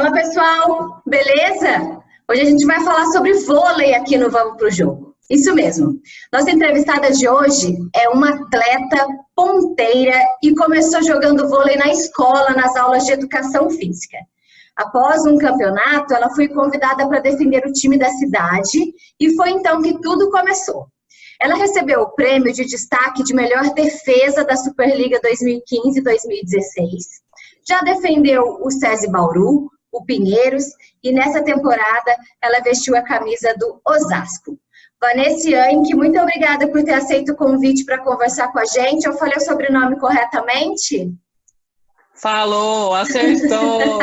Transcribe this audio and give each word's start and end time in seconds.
Fala 0.00 0.12
pessoal, 0.12 1.02
beleza? 1.06 2.00
Hoje 2.26 2.40
a 2.40 2.44
gente 2.46 2.64
vai 2.64 2.82
falar 2.82 3.04
sobre 3.08 3.34
vôlei 3.34 3.92
aqui 3.92 4.16
no 4.16 4.30
Vamos 4.30 4.56
Pro 4.56 4.70
Jogo. 4.70 5.14
Isso 5.28 5.54
mesmo. 5.54 6.00
Nossa 6.32 6.50
entrevistada 6.50 7.10
de 7.10 7.28
hoje 7.28 7.76
é 7.94 8.08
uma 8.08 8.30
atleta 8.30 9.06
ponteira 9.36 10.18
e 10.42 10.54
começou 10.54 11.02
jogando 11.02 11.50
vôlei 11.50 11.76
na 11.76 11.88
escola, 11.88 12.52
nas 12.52 12.74
aulas 12.76 13.04
de 13.04 13.12
educação 13.12 13.68
física. 13.68 14.16
Após 14.74 15.26
um 15.26 15.36
campeonato, 15.36 16.14
ela 16.14 16.30
foi 16.30 16.48
convidada 16.48 17.06
para 17.06 17.20
defender 17.20 17.62
o 17.66 17.72
time 17.72 17.98
da 17.98 18.08
cidade 18.08 18.94
e 19.20 19.36
foi 19.36 19.50
então 19.50 19.82
que 19.82 20.00
tudo 20.00 20.30
começou. 20.30 20.86
Ela 21.38 21.56
recebeu 21.56 22.00
o 22.00 22.14
prêmio 22.14 22.54
de 22.54 22.64
destaque 22.64 23.22
de 23.22 23.34
melhor 23.34 23.74
defesa 23.74 24.46
da 24.46 24.56
Superliga 24.56 25.20
2015-2016 25.20 27.20
já 27.70 27.80
defendeu 27.82 28.58
o 28.62 28.70
SESI 28.70 29.10
Bauru, 29.10 29.70
o 29.92 30.04
Pinheiros, 30.04 30.64
e 31.02 31.12
nessa 31.12 31.42
temporada 31.42 32.16
ela 32.40 32.60
vestiu 32.60 32.96
a 32.96 33.02
camisa 33.02 33.54
do 33.58 33.80
Osasco. 33.86 34.58
Vanessa 35.00 35.48
Yank, 35.48 35.94
muito 35.94 36.20
obrigada 36.20 36.68
por 36.68 36.84
ter 36.84 36.92
aceito 36.92 37.32
o 37.32 37.36
convite 37.36 37.84
para 37.84 37.98
conversar 37.98 38.52
com 38.52 38.58
a 38.58 38.64
gente. 38.66 39.06
Eu 39.06 39.14
falei 39.14 39.36
o 39.36 39.40
sobrenome 39.40 39.98
corretamente? 39.98 41.10
Falou, 42.14 42.94
acertou. 42.94 43.98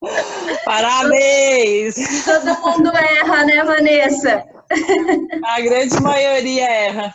Parabéns! 0.64 1.94
Todo 2.24 2.60
mundo 2.60 2.90
erra, 2.96 3.44
né, 3.44 3.62
Vanessa? 3.62 4.44
A 5.44 5.60
grande 5.60 6.00
maioria 6.00 6.68
erra. 6.68 7.14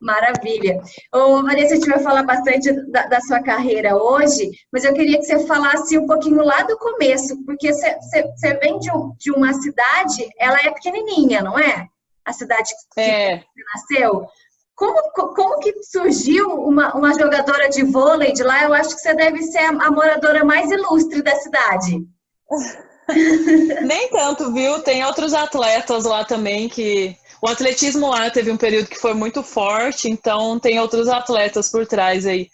Maravilha. 0.00 0.80
Ô, 1.12 1.42
Vanessa, 1.42 1.74
a 1.74 1.76
gente 1.76 1.88
vai 1.88 1.98
falar 1.98 2.22
bastante 2.22 2.72
da, 2.90 3.06
da, 3.06 3.20
sua 3.20 3.42
carreira 3.42 3.96
hoje, 3.96 4.50
mas 4.72 4.84
eu 4.84 4.94
queria 4.94 5.18
que 5.18 5.24
você 5.24 5.46
falasse 5.46 5.98
um 5.98 6.06
pouquinho 6.06 6.42
lá 6.42 6.62
do 6.62 6.76
começo, 6.78 7.42
porque 7.44 7.72
você, 7.72 7.94
você, 7.96 8.22
você 8.22 8.54
vem 8.54 8.78
de, 8.78 8.90
um, 8.90 9.12
de, 9.18 9.30
uma 9.30 9.52
cidade, 9.54 10.28
ela 10.38 10.58
é 10.64 10.70
pequenininha, 10.70 11.42
não 11.42 11.58
é? 11.58 11.86
A 12.24 12.32
cidade 12.32 12.70
que 12.94 13.00
é. 13.00 13.38
você 13.38 13.44
nasceu. 13.74 14.26
Como, 14.74 15.00
como 15.34 15.58
que 15.60 15.72
surgiu 15.84 16.50
uma, 16.50 16.94
uma 16.94 17.18
jogadora 17.18 17.68
de 17.68 17.82
vôlei 17.82 18.32
de 18.32 18.42
lá? 18.42 18.64
Eu 18.64 18.74
acho 18.74 18.94
que 18.94 19.00
você 19.00 19.14
deve 19.14 19.42
ser 19.42 19.58
a, 19.58 19.70
a 19.70 19.90
moradora 19.90 20.44
mais 20.44 20.70
ilustre 20.70 21.22
da 21.22 21.34
cidade. 21.36 22.04
Nem 23.86 24.10
tanto, 24.10 24.52
viu? 24.52 24.82
Tem 24.82 25.04
outros 25.04 25.32
atletas 25.32 26.04
lá 26.04 26.24
também 26.24 26.68
que 26.68 27.16
o 27.46 27.48
atletismo 27.48 28.10
lá 28.10 28.28
teve 28.28 28.50
um 28.50 28.56
período 28.56 28.88
que 28.88 28.98
foi 28.98 29.14
muito 29.14 29.40
forte, 29.40 30.10
então 30.10 30.58
tem 30.58 30.80
outros 30.80 31.06
atletas 31.06 31.70
por 31.70 31.86
trás 31.86 32.26
aí. 32.26 32.48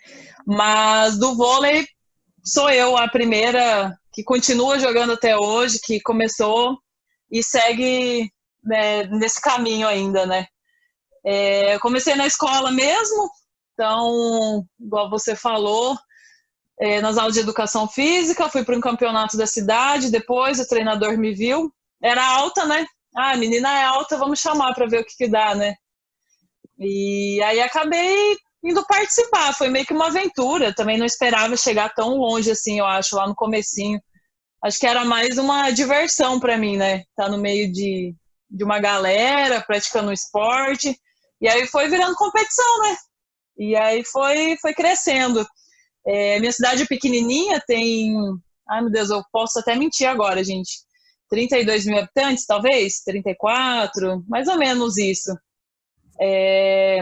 Mas 0.47 1.19
do 1.19 1.34
vôlei, 1.34 1.87
sou 2.45 2.69
eu 2.69 2.95
a 2.99 3.09
primeira 3.09 3.99
que 4.12 4.23
continua 4.23 4.79
jogando 4.79 5.15
até 5.15 5.34
hoje, 5.34 5.81
que 5.83 5.99
começou 6.03 6.77
e 7.31 7.43
segue 7.43 8.31
né, 8.62 9.05
nesse 9.05 9.41
caminho 9.41 9.89
ainda, 9.89 10.27
né? 10.27 10.47
É, 11.25 11.75
eu 11.75 11.81
comecei 11.81 12.15
na 12.15 12.27
escola 12.27 12.71
mesmo, 12.71 13.31
então, 13.73 14.62
igual 14.79 15.09
você 15.09 15.34
falou, 15.34 15.97
é, 16.79 17.01
nas 17.01 17.17
aulas 17.17 17.33
de 17.33 17.41
educação 17.41 17.89
física, 17.89 18.51
fui 18.51 18.62
para 18.62 18.77
um 18.77 18.81
campeonato 18.81 19.39
da 19.39 19.47
cidade, 19.47 20.11
depois 20.11 20.61
o 20.61 20.69
treinador 20.69 21.17
me 21.17 21.33
viu, 21.33 21.73
era 22.03 22.23
alta, 22.23 22.67
né? 22.67 22.84
Ah, 23.15 23.37
menina 23.37 23.71
é 23.71 23.85
alta, 23.85 24.17
vamos 24.17 24.41
chamar 24.41 24.75
para 24.75 24.87
ver 24.87 25.01
o 25.01 25.05
que, 25.05 25.17
que 25.17 25.29
dá, 25.29 25.55
né? 25.55 25.75
E 26.79 27.41
aí 27.43 27.61
acabei 27.61 28.37
indo 28.65 28.85
participar, 28.87 29.53
foi 29.55 29.69
meio 29.69 29.85
que 29.85 29.93
uma 29.93 30.07
aventura, 30.07 30.75
também 30.75 30.97
não 30.97 31.05
esperava 31.05 31.57
chegar 31.57 31.93
tão 31.95 32.17
longe 32.17 32.51
assim, 32.51 32.79
eu 32.79 32.87
acho, 32.87 33.17
lá 33.17 33.27
no 33.27 33.35
comecinho. 33.35 34.01
Acho 34.65 34.79
que 34.79 34.87
era 34.87 35.05
mais 35.05 35.37
uma 35.37 35.71
diversão 35.71 36.39
para 36.41 36.57
mim, 36.57 36.77
né? 36.77 37.05
Tá 37.17 37.29
no 37.29 37.39
meio 37.39 37.71
de, 37.71 38.15
de 38.49 38.65
uma 38.65 38.79
galera, 38.79 39.61
praticando 39.61 40.13
esporte, 40.13 40.97
e 41.41 41.49
aí 41.49 41.67
foi 41.67 41.89
virando 41.89 42.15
competição, 42.15 42.78
né? 42.83 42.97
E 43.59 43.77
aí 43.77 44.05
foi, 44.05 44.56
foi 44.61 44.72
crescendo. 44.72 45.47
É, 46.06 46.39
minha 46.41 46.53
cidade 46.53 46.83
é 46.84 46.87
pequenininha, 46.87 47.62
tem... 47.67 48.15
Ai, 48.69 48.81
meu 48.81 48.91
Deus, 48.91 49.11
eu 49.11 49.22
posso 49.33 49.59
até 49.59 49.75
mentir 49.75 50.09
agora, 50.09 50.43
gente 50.43 50.71
32 51.32 51.87
mil 51.87 51.98
habitantes, 51.98 52.44
talvez, 52.44 53.00
34, 53.06 54.22
mais 54.28 54.47
ou 54.48 54.59
menos 54.59 54.98
isso. 54.98 55.34
É, 56.20 57.00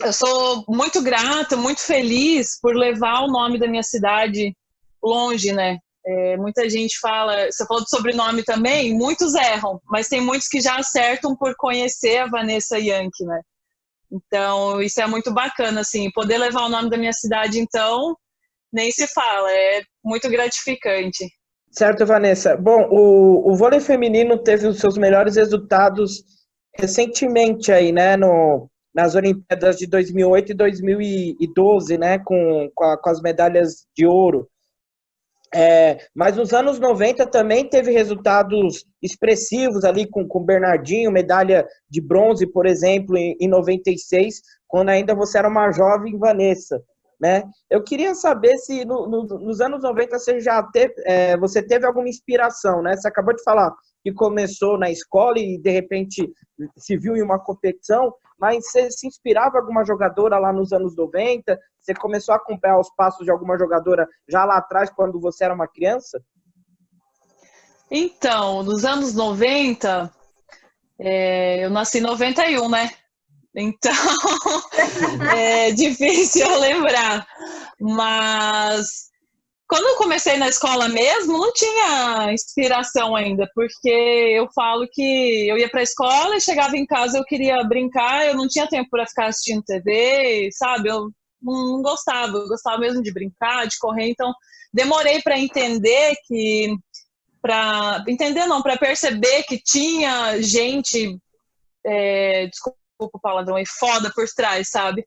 eu 0.00 0.12
sou 0.12 0.64
muito 0.68 1.00
grata, 1.00 1.56
muito 1.56 1.80
feliz 1.80 2.58
por 2.60 2.74
levar 2.74 3.20
o 3.20 3.30
nome 3.30 3.56
da 3.56 3.68
minha 3.68 3.84
cidade 3.84 4.52
longe, 5.00 5.52
né? 5.52 5.78
É, 6.04 6.36
muita 6.36 6.68
gente 6.68 6.98
fala, 6.98 7.46
você 7.46 7.64
falou 7.66 7.84
de 7.84 7.90
sobrenome 7.90 8.42
também, 8.42 8.92
muitos 8.92 9.36
erram, 9.36 9.80
mas 9.84 10.08
tem 10.08 10.20
muitos 10.20 10.48
que 10.48 10.60
já 10.60 10.76
acertam 10.76 11.36
por 11.36 11.54
conhecer 11.56 12.18
a 12.18 12.26
Vanessa 12.26 12.76
Yankee, 12.80 13.24
né? 13.24 13.40
Então, 14.10 14.82
isso 14.82 15.00
é 15.00 15.06
muito 15.06 15.32
bacana, 15.32 15.82
assim, 15.82 16.10
poder 16.10 16.38
levar 16.38 16.64
o 16.64 16.68
nome 16.68 16.90
da 16.90 16.98
minha 16.98 17.12
cidade, 17.12 17.60
então, 17.60 18.16
nem 18.72 18.90
se 18.90 19.06
fala, 19.06 19.52
é 19.52 19.82
muito 20.04 20.28
gratificante. 20.28 21.28
Certo, 21.76 22.06
Vanessa. 22.06 22.56
Bom, 22.56 22.88
o, 22.90 23.52
o 23.52 23.54
vôlei 23.54 23.80
feminino 23.80 24.38
teve 24.38 24.66
os 24.66 24.78
seus 24.78 24.96
melhores 24.96 25.36
resultados 25.36 26.24
recentemente 26.74 27.70
aí, 27.70 27.92
né, 27.92 28.16
no, 28.16 28.70
nas 28.94 29.14
Olimpíadas 29.14 29.76
de 29.76 29.86
2008 29.86 30.52
e 30.52 30.54
2012, 30.54 31.98
né, 31.98 32.18
com, 32.18 32.70
com, 32.74 32.84
a, 32.84 32.96
com 32.96 33.10
as 33.10 33.20
medalhas 33.20 33.86
de 33.94 34.06
ouro. 34.06 34.48
É, 35.54 35.98
mas 36.14 36.34
nos 36.36 36.54
anos 36.54 36.78
90 36.78 37.26
também 37.26 37.68
teve 37.68 37.90
resultados 37.90 38.86
expressivos 39.02 39.84
ali 39.84 40.08
com 40.08 40.26
o 40.28 40.40
Bernardinho, 40.40 41.12
medalha 41.12 41.66
de 41.90 42.00
bronze, 42.00 42.46
por 42.46 42.64
exemplo, 42.64 43.18
em, 43.18 43.36
em 43.38 43.48
96, 43.48 44.40
quando 44.66 44.88
ainda 44.88 45.14
você 45.14 45.36
era 45.36 45.48
uma 45.48 45.70
jovem 45.72 46.18
Vanessa 46.18 46.82
né? 47.20 47.44
Eu 47.70 47.82
queria 47.82 48.14
saber 48.14 48.56
se 48.58 48.84
no, 48.84 49.08
no, 49.08 49.24
nos 49.24 49.60
anos 49.60 49.82
90 49.82 50.18
você 50.18 50.40
já 50.40 50.62
teve, 50.62 50.94
é, 51.04 51.36
você 51.36 51.62
teve 51.62 51.86
alguma 51.86 52.08
inspiração, 52.08 52.82
né? 52.82 52.96
Você 52.96 53.08
acabou 53.08 53.34
de 53.34 53.42
falar 53.42 53.74
que 54.02 54.12
começou 54.12 54.78
na 54.78 54.90
escola 54.90 55.38
e 55.38 55.58
de 55.58 55.70
repente 55.70 56.30
se 56.76 56.96
viu 56.96 57.16
em 57.16 57.22
uma 57.22 57.38
competição, 57.38 58.14
mas 58.38 58.64
você 58.66 58.90
se 58.90 59.06
inspirava 59.06 59.58
alguma 59.58 59.84
jogadora 59.84 60.38
lá 60.38 60.52
nos 60.52 60.72
anos 60.72 60.94
90? 60.94 61.58
Você 61.80 61.94
começou 61.94 62.34
a 62.34 62.36
acompanhar 62.36 62.78
os 62.78 62.90
passos 62.94 63.24
de 63.24 63.30
alguma 63.30 63.58
jogadora 63.58 64.06
já 64.28 64.44
lá 64.44 64.58
atrás, 64.58 64.90
quando 64.90 65.18
você 65.18 65.44
era 65.44 65.54
uma 65.54 65.66
criança? 65.66 66.22
Então, 67.90 68.62
nos 68.62 68.84
anos 68.84 69.14
90, 69.14 70.12
é, 70.98 71.64
eu 71.64 71.70
nasci 71.70 71.98
em 71.98 72.02
91, 72.02 72.68
né? 72.68 72.90
Então, 73.56 73.92
é 75.34 75.70
difícil 75.72 76.46
lembrar. 76.60 77.26
Mas 77.80 79.06
quando 79.68 79.86
eu 79.88 79.96
comecei 79.96 80.36
na 80.36 80.48
escola 80.48 80.88
mesmo, 80.88 81.38
não 81.38 81.52
tinha 81.52 82.32
inspiração 82.32 83.16
ainda, 83.16 83.50
porque 83.54 83.88
eu 83.88 84.46
falo 84.54 84.86
que 84.92 85.48
eu 85.48 85.58
ia 85.58 85.68
para 85.68 85.80
a 85.80 85.84
escola 85.84 86.36
e 86.36 86.40
chegava 86.40 86.76
em 86.76 86.86
casa, 86.86 87.18
eu 87.18 87.24
queria 87.24 87.64
brincar, 87.64 88.26
eu 88.26 88.36
não 88.36 88.46
tinha 88.46 88.68
tempo 88.68 88.88
para 88.90 89.06
ficar 89.06 89.26
assistindo 89.26 89.64
TV, 89.64 90.50
sabe? 90.52 90.88
Eu 90.88 91.10
não 91.42 91.82
gostava, 91.82 92.36
eu 92.36 92.48
gostava 92.48 92.78
mesmo 92.78 93.02
de 93.02 93.12
brincar, 93.12 93.66
de 93.66 93.78
correr, 93.78 94.08
então 94.08 94.32
demorei 94.72 95.20
para 95.22 95.38
entender 95.38 96.14
que 96.26 96.76
para 97.42 98.04
entender 98.08 98.46
não, 98.46 98.60
para 98.60 98.76
perceber 98.76 99.44
que 99.44 99.58
tinha 99.58 100.40
gente 100.42 101.16
é, 101.86 102.48
desculpa 102.96 103.18
o 103.18 103.20
palavrão, 103.20 103.58
e 103.58 103.66
foda 103.66 104.10
por 104.14 104.26
trás, 104.34 104.68
sabe? 104.70 105.06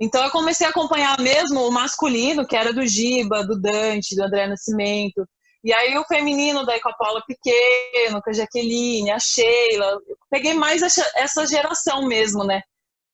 Então 0.00 0.22
eu 0.24 0.30
comecei 0.30 0.66
a 0.66 0.70
acompanhar 0.70 1.18
mesmo 1.20 1.66
o 1.66 1.72
masculino, 1.72 2.46
que 2.46 2.56
era 2.56 2.72
do 2.72 2.86
Giba, 2.86 3.44
do 3.44 3.60
Dante, 3.60 4.14
do 4.14 4.24
André 4.24 4.46
Nascimento. 4.46 5.26
E 5.64 5.72
aí 5.72 5.96
o 5.98 6.04
feminino 6.04 6.64
daí 6.64 6.80
com 6.80 6.88
a 6.88 6.94
Paula 6.94 7.22
Pequeno, 7.26 8.22
com 8.22 8.30
a 8.30 8.32
Jaqueline, 8.32 9.10
a 9.10 9.18
Sheila. 9.18 9.98
Eu 10.06 10.16
peguei 10.30 10.54
mais 10.54 10.82
essa 10.82 11.46
geração 11.46 12.06
mesmo, 12.06 12.44
né? 12.44 12.62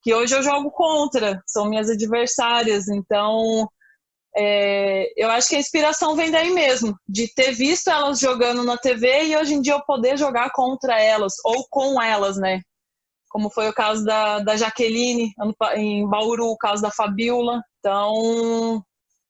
Que 0.02 0.14
hoje 0.14 0.36
eu 0.36 0.42
jogo 0.42 0.70
contra, 0.70 1.42
são 1.46 1.70
minhas 1.70 1.88
adversárias. 1.88 2.86
Então 2.88 3.66
é, 4.36 5.10
eu 5.16 5.30
acho 5.30 5.48
que 5.48 5.56
a 5.56 5.60
inspiração 5.60 6.14
vem 6.14 6.30
daí 6.30 6.50
mesmo, 6.50 6.94
de 7.08 7.32
ter 7.32 7.52
visto 7.52 7.88
elas 7.88 8.18
jogando 8.18 8.62
na 8.62 8.76
TV 8.76 9.24
e 9.24 9.36
hoje 9.36 9.54
em 9.54 9.62
dia 9.62 9.72
eu 9.72 9.84
poder 9.86 10.18
jogar 10.18 10.50
contra 10.52 11.00
elas, 11.00 11.32
ou 11.44 11.66
com 11.70 12.02
elas, 12.02 12.36
né? 12.36 12.60
Como 13.34 13.50
foi 13.50 13.68
o 13.68 13.74
caso 13.74 14.04
da, 14.04 14.38
da 14.38 14.56
Jaqueline 14.56 15.32
em 15.74 16.08
Bauru, 16.08 16.52
o 16.52 16.56
caso 16.56 16.80
da 16.80 16.92
Fabiola. 16.92 17.60
Então, 17.80 18.80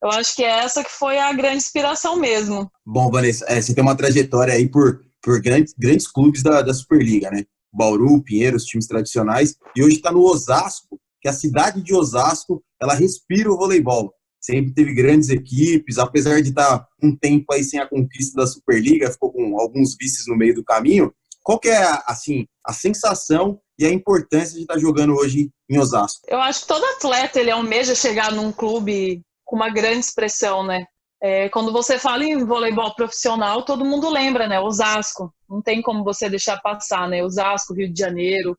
eu 0.03 0.11
acho 0.11 0.37
que 0.37 0.45
é 0.45 0.59
essa 0.59 0.85
que 0.85 0.91
foi 0.91 1.17
a 1.17 1.33
grande 1.33 1.57
inspiração 1.57 2.15
mesmo. 2.15 2.71
Bom, 2.85 3.11
Vanessa, 3.11 3.47
é, 3.49 3.63
você 3.63 3.75
tem 3.75 3.83
uma 3.83 3.97
trajetória 3.97 4.53
aí 4.53 4.69
por, 4.69 5.01
por 5.23 5.41
grandes, 5.41 5.73
grandes 5.73 6.07
clubes 6.07 6.43
da, 6.43 6.61
da 6.61 6.75
Superliga, 6.75 7.31
né? 7.31 7.45
Bauru, 7.73 8.23
Pinheiros, 8.23 8.67
times 8.67 8.87
tradicionais, 8.87 9.57
e 9.75 9.83
hoje 9.83 9.97
está 9.97 10.13
no 10.13 10.21
Osasco, 10.21 11.01
que 11.23 11.29
a 11.29 11.33
cidade 11.33 11.81
de 11.81 11.95
Osasco, 11.95 12.63
ela 12.79 12.93
respira 12.93 13.51
o 13.51 13.57
voleibol. 13.57 14.13
sempre 14.39 14.75
teve 14.75 14.93
grandes 14.93 15.31
equipes, 15.31 15.97
apesar 15.97 16.43
de 16.43 16.51
estar 16.51 16.87
um 17.03 17.17
tempo 17.17 17.51
aí 17.55 17.65
sem 17.65 17.81
a 17.81 17.89
conquista 17.89 18.43
da 18.43 18.47
Superliga, 18.47 19.11
ficou 19.11 19.33
com 19.33 19.59
alguns 19.59 19.97
vices 19.99 20.27
no 20.27 20.37
meio 20.37 20.55
do 20.55 20.63
caminho. 20.63 21.11
Qual 21.45 21.61
que 21.61 21.69
é, 21.69 21.83
assim, 22.07 22.47
a 22.65 22.73
sensação 22.73 23.61
e 23.79 23.85
a 23.85 23.91
importância 23.91 24.55
de 24.57 24.63
estar 24.63 24.79
jogando 24.79 25.15
hoje 25.15 25.51
em 25.69 25.79
Osasco? 25.79 26.23
Eu 26.27 26.41
acho 26.41 26.63
que 26.63 26.69
todo 26.69 26.83
atleta, 26.87 27.39
ele 27.39 27.51
almeja 27.51 27.95
chegar 27.95 28.33
num 28.33 28.51
clube 28.51 29.21
com 29.45 29.57
uma 29.57 29.69
grande 29.69 30.01
expressão, 30.01 30.65
né? 30.65 30.87
É, 31.23 31.51
quando 31.51 31.71
você 31.71 31.99
fala 31.99 32.25
em 32.25 32.45
voleibol 32.45 32.95
profissional, 32.95 33.63
todo 33.63 33.85
mundo 33.85 34.09
lembra, 34.09 34.49
né? 34.49 34.59
Osasco. 34.59 35.33
Não 35.49 35.61
tem 35.61 35.83
como 35.83 36.03
você 36.03 36.31
deixar 36.31 36.61
passar, 36.63 37.09
né? 37.09 37.23
Osasco, 37.23 37.75
Rio 37.75 37.93
de 37.93 38.01
Janeiro, 38.01 38.57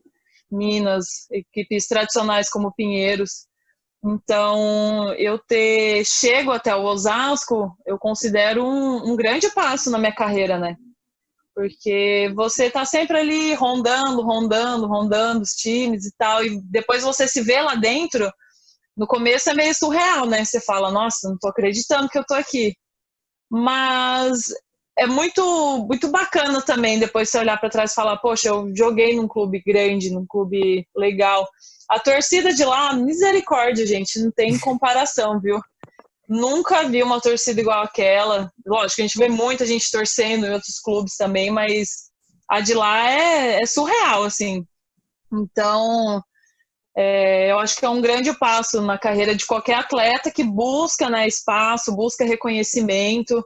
Minas, 0.52 1.28
equipes 1.32 1.88
tradicionais 1.88 2.50
como 2.52 2.74
Pinheiros. 2.74 3.48
Então, 4.04 5.12
eu 5.16 5.40
ter 5.40 6.06
chego 6.06 6.52
até 6.52 6.76
o 6.76 6.84
Osasco, 6.84 7.76
eu 7.84 7.98
considero 7.98 8.64
um, 8.64 9.12
um 9.12 9.16
grande 9.16 9.50
passo 9.50 9.90
na 9.90 9.98
minha 9.98 10.14
carreira, 10.14 10.60
né? 10.60 10.78
Porque 11.56 12.31
você 12.36 12.69
tá 12.69 12.84
sempre 12.86 13.18
ali 13.18 13.54
rondando, 13.54 14.22
rondando, 14.22 14.88
rondando 14.88 15.42
os 15.42 15.52
times 15.52 16.06
e 16.06 16.13
tal, 16.18 16.44
e 16.44 16.62
depois 16.63 17.02
você 17.02 17.28
se 17.28 17.42
vê 17.42 17.62
lá 17.62 17.75
dentro, 17.75 18.30
no 18.96 19.07
começo 19.07 19.50
é 19.50 19.54
meio 19.54 19.74
surreal, 19.74 20.25
né? 20.25 20.44
Você 20.44 20.60
fala, 20.60 20.92
nossa, 20.92 21.30
não 21.30 21.38
tô 21.40 21.48
acreditando 21.48 22.10
que 22.10 22.18
eu 22.18 22.25
tô 22.25 22.34
aqui. 22.34 22.75
Mas 23.50 24.44
é 24.98 25.06
muito 25.06 25.86
muito 25.88 26.10
bacana 26.10 26.62
também 26.62 26.98
depois 27.00 27.30
você 27.30 27.38
olhar 27.38 27.60
para 27.60 27.69
trás 27.69 27.92
e 27.92 27.96
falar, 27.96 28.18
poxa, 28.18 28.50
eu 28.50 28.72
joguei 28.75 29.16
num 29.16 29.28
clube 29.28 29.62
grande, 29.66 30.12
num 30.12 30.25
clube 30.28 30.88
legal. 30.96 31.48
A 31.90 32.00
torcida 32.00 32.54
de 32.54 32.66
lá, 32.66 32.94
misericórdia, 32.94 33.86
gente, 33.86 34.19
não 34.19 34.31
tem 34.31 34.58
comparação, 34.60 35.40
viu? 35.40 35.60
Nunca 36.27 36.88
vi 36.88 37.04
uma 37.04 37.22
torcida 37.22 37.62
igual 37.62 37.83
aquela. 37.83 38.51
Lógico, 38.66 39.01
a 39.01 39.04
gente 39.04 39.18
vê 39.18 39.30
muita 39.30 39.66
gente 39.66 39.92
torcendo 39.92 40.45
em 40.45 40.54
outros 40.54 40.80
clubes 40.80 41.16
também, 41.16 41.51
mas 41.51 42.10
a 42.50 42.62
de 42.62 42.74
lá 42.74 43.10
é, 43.10 43.62
é 43.62 43.66
surreal, 43.66 44.24
assim. 44.24 44.66
Então, 45.31 46.22
é, 46.98 47.51
eu 47.51 47.60
acho 47.60 47.77
que 47.77 47.86
é 47.86 47.89
um 47.89 48.01
grande 48.01 48.33
passo 48.38 48.81
na 48.81 48.98
carreira 48.98 49.36
de 49.36 49.45
qualquer 49.45 49.75
atleta 49.75 50.31
que 50.31 50.44
busca 50.44 51.10
né, 51.10 51.27
espaço, 51.27 51.95
busca 51.95 52.24
reconhecimento, 52.24 53.44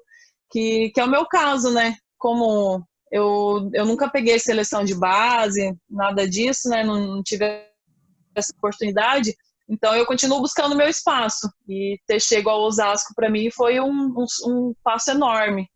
que, 0.52 0.92
que 0.92 1.00
é 1.00 1.04
o 1.04 1.10
meu 1.10 1.26
caso, 1.26 1.72
né? 1.72 1.96
Como 2.18 2.84
eu, 3.12 3.70
eu 3.74 3.86
nunca 3.86 4.10
peguei 4.10 4.38
seleção 4.40 4.84
de 4.84 4.96
base, 4.96 5.76
nada 5.90 6.28
disso, 6.28 6.70
né? 6.70 6.84
Não, 6.84 7.16
não 7.16 7.24
tive 7.24 7.46
essa 8.36 8.54
oportunidade. 8.56 9.36
Então 9.70 9.96
eu 9.96 10.06
continuo 10.06 10.42
buscando 10.42 10.76
meu 10.76 10.88
espaço. 10.88 11.48
E 11.68 12.00
ter 12.08 12.20
chego 12.20 12.50
ao 12.50 12.62
Osasco 12.62 13.14
para 13.16 13.30
mim 13.30 13.52
foi 13.52 13.80
um, 13.80 14.14
um, 14.18 14.26
um 14.48 14.74
passo 14.84 15.12
enorme. 15.12 15.70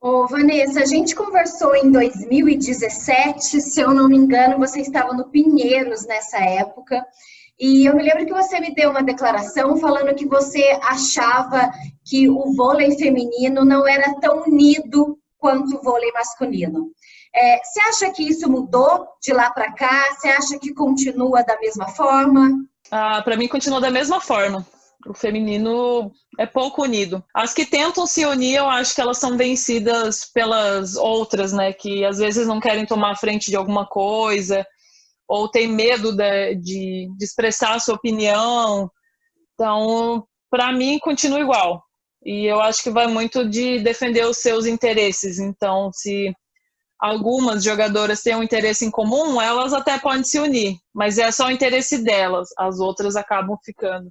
Ô, 0.00 0.26
Vanessa, 0.26 0.80
a 0.80 0.86
gente 0.86 1.14
conversou 1.14 1.74
em 1.74 1.90
2017, 1.90 3.60
se 3.60 3.80
eu 3.80 3.94
não 3.94 4.06
me 4.06 4.16
engano, 4.18 4.58
você 4.58 4.80
estava 4.80 5.14
no 5.14 5.30
Pinheiros 5.30 6.06
nessa 6.06 6.38
época. 6.38 7.02
E 7.58 7.86
eu 7.86 7.96
me 7.96 8.02
lembro 8.02 8.26
que 8.26 8.32
você 8.32 8.60
me 8.60 8.74
deu 8.74 8.90
uma 8.90 9.02
declaração 9.02 9.76
falando 9.78 10.14
que 10.14 10.26
você 10.26 10.78
achava 10.82 11.70
que 12.04 12.28
o 12.28 12.54
vôlei 12.54 12.98
feminino 12.98 13.64
não 13.64 13.86
era 13.86 14.14
tão 14.20 14.42
unido 14.42 15.18
quanto 15.38 15.76
o 15.76 15.82
vôlei 15.82 16.12
masculino. 16.12 16.90
É, 17.34 17.58
você 17.62 17.80
acha 17.80 18.10
que 18.12 18.22
isso 18.28 18.48
mudou 18.48 19.08
de 19.20 19.32
lá 19.32 19.50
para 19.50 19.72
cá? 19.72 20.04
Você 20.12 20.28
acha 20.28 20.58
que 20.58 20.72
continua 20.72 21.42
da 21.42 21.58
mesma 21.58 21.88
forma? 21.88 22.50
Ah, 22.90 23.20
para 23.22 23.36
mim 23.36 23.48
continua 23.48 23.80
da 23.80 23.90
mesma 23.90 24.20
forma 24.20 24.64
o 25.06 25.14
feminino 25.14 26.10
é 26.38 26.46
pouco 26.46 26.82
unido. 26.82 27.22
As 27.34 27.52
que 27.52 27.66
tentam 27.66 28.06
se 28.06 28.24
unir, 28.24 28.56
eu 28.56 28.68
acho 28.68 28.94
que 28.94 29.00
elas 29.00 29.18
são 29.18 29.36
vencidas 29.36 30.24
pelas 30.32 30.96
outras, 30.96 31.52
né? 31.52 31.72
Que 31.72 32.04
às 32.04 32.18
vezes 32.18 32.46
não 32.46 32.60
querem 32.60 32.86
tomar 32.86 33.16
frente 33.16 33.50
de 33.50 33.56
alguma 33.56 33.86
coisa, 33.86 34.66
ou 35.28 35.48
tem 35.48 35.68
medo 35.68 36.12
de, 36.12 36.54
de, 36.56 37.08
de 37.16 37.24
expressar 37.24 37.74
a 37.74 37.78
sua 37.78 37.94
opinião. 37.94 38.90
Então, 39.54 40.26
para 40.50 40.72
mim, 40.72 40.98
continua 40.98 41.40
igual. 41.40 41.82
E 42.24 42.46
eu 42.46 42.60
acho 42.60 42.82
que 42.82 42.90
vai 42.90 43.06
muito 43.06 43.48
de 43.48 43.80
defender 43.80 44.26
os 44.26 44.38
seus 44.38 44.66
interesses. 44.66 45.38
Então, 45.38 45.90
se 45.92 46.32
algumas 47.04 47.62
jogadoras 47.62 48.22
têm 48.22 48.34
um 48.34 48.42
interesse 48.42 48.86
em 48.86 48.90
comum, 48.90 49.40
elas 49.40 49.74
até 49.74 49.98
podem 49.98 50.24
se 50.24 50.40
unir, 50.40 50.78
mas 50.92 51.18
é 51.18 51.30
só 51.30 51.48
o 51.48 51.50
interesse 51.50 52.02
delas, 52.02 52.48
as 52.58 52.80
outras 52.80 53.14
acabam 53.14 53.58
ficando. 53.62 54.10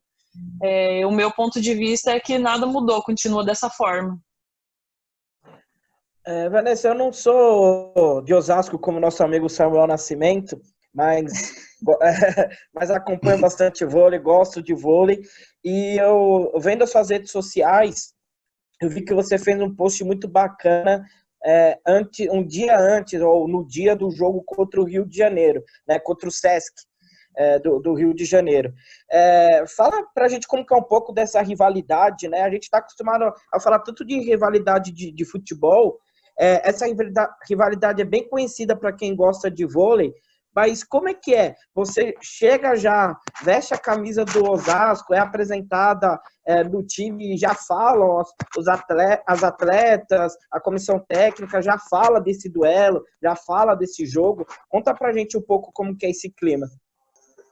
É, 0.61 1.05
o 1.05 1.11
meu 1.11 1.31
ponto 1.31 1.59
de 1.59 1.73
vista 1.73 2.11
é 2.11 2.19
que 2.19 2.37
nada 2.37 2.67
mudou, 2.67 3.01
continua 3.01 3.43
dessa 3.43 3.67
forma. 3.67 4.19
É, 6.25 6.47
Vanessa, 6.49 6.89
eu 6.89 6.95
não 6.95 7.11
sou 7.11 8.21
de 8.21 8.33
Osasco 8.33 8.77
como 8.77 8.99
nosso 8.99 9.23
amigo 9.23 9.49
Samuel 9.49 9.87
Nascimento, 9.87 10.61
mas, 10.93 11.33
mas 12.73 12.91
acompanho 12.91 13.41
bastante 13.41 13.83
vôlei, 13.83 14.19
gosto 14.19 14.61
de 14.61 14.75
vôlei. 14.75 15.19
E 15.63 15.97
eu 15.99 16.53
vendo 16.59 16.83
as 16.83 16.91
suas 16.91 17.09
redes 17.09 17.31
sociais, 17.31 18.13
eu 18.79 18.87
vi 18.87 19.03
que 19.03 19.15
você 19.15 19.39
fez 19.39 19.59
um 19.59 19.73
post 19.73 20.03
muito 20.03 20.27
bacana 20.27 21.03
é, 21.45 21.79
antes, 21.85 22.27
um 22.29 22.45
dia 22.45 22.77
antes, 22.77 23.19
ou 23.21 23.47
no 23.47 23.65
dia 23.65 23.95
do 23.95 24.09
jogo 24.11 24.43
contra 24.45 24.81
o 24.81 24.85
Rio 24.85 25.05
de 25.05 25.17
Janeiro, 25.17 25.63
né, 25.87 25.99
contra 25.99 26.27
o 26.27 26.31
Sesc 26.31 26.73
é, 27.35 27.59
do, 27.59 27.79
do, 27.79 27.93
Rio 27.93 28.13
de 28.13 28.25
Janeiro. 28.25 28.73
É, 29.11 29.65
fala 29.67 30.03
pra 30.13 30.27
gente 30.27 30.47
como 30.47 30.65
que 30.65 30.73
é 30.73 30.77
um 30.77 30.83
pouco 30.83 31.11
dessa 31.11 31.41
rivalidade, 31.41 32.27
né? 32.27 32.41
A 32.41 32.49
gente 32.49 32.63
está 32.63 32.77
acostumado 32.77 33.31
a 33.51 33.59
falar 33.59 33.79
tanto 33.79 34.05
de 34.05 34.19
rivalidade 34.19 34.91
de, 34.91 35.11
de 35.11 35.25
futebol, 35.25 35.99
é, 36.39 36.67
essa 36.67 36.85
rivalidade 37.47 38.01
é 38.01 38.05
bem 38.05 38.27
conhecida 38.27 38.75
para 38.75 38.93
quem 38.93 39.15
gosta 39.15 39.51
de 39.51 39.65
vôlei, 39.65 40.13
mas 40.55 40.83
como 40.83 41.09
é 41.09 41.13
que 41.13 41.33
é? 41.33 41.55
Você 41.73 42.13
chega 42.21 42.75
já, 42.75 43.17
veste 43.43 43.73
a 43.73 43.77
camisa 43.77 44.23
do 44.23 44.49
Osasco, 44.49 45.13
é 45.13 45.19
apresentada 45.19 46.19
é, 46.45 46.63
no 46.63 46.83
time, 46.83 47.37
já 47.37 47.53
falam 47.55 48.23
os 48.57 48.67
atletas, 48.67 49.23
as 49.27 49.43
atletas, 49.43 50.33
a 50.51 50.59
comissão 50.59 50.99
técnica 51.07 51.61
já 51.61 51.77
fala 51.77 52.19
desse 52.19 52.49
duelo, 52.49 53.03
já 53.21 53.35
fala 53.35 53.75
desse 53.75 54.05
jogo. 54.05 54.45
Conta 54.69 54.93
pra 54.93 55.13
gente 55.13 55.37
um 55.37 55.41
pouco 55.41 55.71
como 55.73 55.97
que 55.97 56.05
é 56.05 56.09
esse 56.09 56.29
clima. 56.29 56.67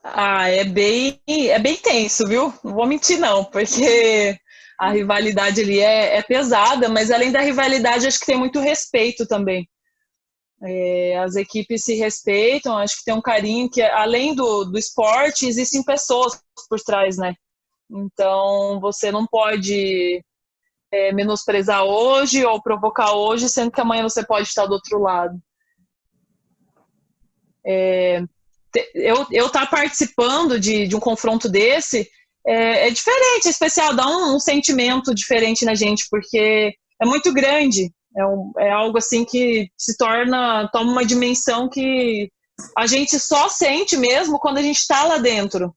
Ah, 0.04 0.48
é 0.48 0.64
bem, 0.64 1.20
é 1.28 1.58
bem 1.58 1.76
tenso, 1.76 2.26
viu? 2.26 2.52
Não 2.64 2.74
vou 2.74 2.86
mentir, 2.86 3.20
não, 3.20 3.44
porque 3.44 4.36
a 4.78 4.90
rivalidade 4.90 5.60
ali 5.60 5.78
é, 5.78 6.16
é 6.16 6.22
pesada, 6.22 6.88
mas 6.88 7.10
além 7.10 7.30
da 7.30 7.40
rivalidade, 7.40 8.06
acho 8.06 8.18
que 8.18 8.26
tem 8.26 8.36
muito 8.36 8.58
respeito 8.58 9.26
também. 9.26 9.68
É, 10.64 11.18
as 11.18 11.34
equipes 11.34 11.82
se 11.84 11.94
respeitam, 11.94 12.78
acho 12.78 12.98
que 12.98 13.04
tem 13.04 13.14
um 13.14 13.20
carinho 13.20 13.68
que, 13.68 13.82
além 13.82 14.34
do, 14.34 14.64
do 14.64 14.78
esporte, 14.78 15.46
existem 15.46 15.82
pessoas 15.82 16.40
por 16.68 16.80
trás, 16.80 17.16
né? 17.16 17.34
Então, 17.90 18.78
você 18.80 19.10
não 19.10 19.26
pode 19.26 20.24
é, 20.92 21.12
menosprezar 21.12 21.82
hoje 21.82 22.44
ou 22.44 22.62
provocar 22.62 23.12
hoje, 23.12 23.48
sendo 23.48 23.72
que 23.72 23.80
amanhã 23.80 24.04
você 24.04 24.24
pode 24.24 24.46
estar 24.46 24.66
do 24.66 24.74
outro 24.74 25.00
lado. 25.00 25.36
É, 27.66 28.22
eu 28.94 29.26
eu 29.30 29.46
estar 29.46 29.66
tá 29.66 29.66
participando 29.66 30.58
de, 30.58 30.86
de 30.86 30.96
um 30.96 31.00
confronto 31.00 31.48
desse 31.48 32.08
é, 32.46 32.88
é 32.88 32.90
diferente, 32.90 33.46
é 33.46 33.50
especial, 33.50 33.94
dá 33.94 34.06
um, 34.06 34.34
um, 34.34 34.40
sentimento 34.40 35.14
diferente 35.14 35.64
na 35.64 35.74
gente, 35.74 36.06
porque 36.10 36.74
é 37.00 37.06
muito 37.06 37.32
grande, 37.32 37.92
é, 38.16 38.26
um, 38.26 38.52
é 38.58 38.70
algo 38.70 38.98
assim 38.98 39.24
que 39.24 39.70
se 39.76 39.96
torna, 39.96 40.68
toma 40.72 40.92
uma 40.92 41.04
dimensão 41.04 41.68
que 41.68 42.30
a 42.76 42.86
gente 42.86 43.18
só 43.18 43.48
sente 43.48 43.96
mesmo 43.96 44.38
quando 44.38 44.58
a 44.58 44.62
gente 44.62 44.78
está 44.78 45.04
lá 45.04 45.18
dentro. 45.18 45.74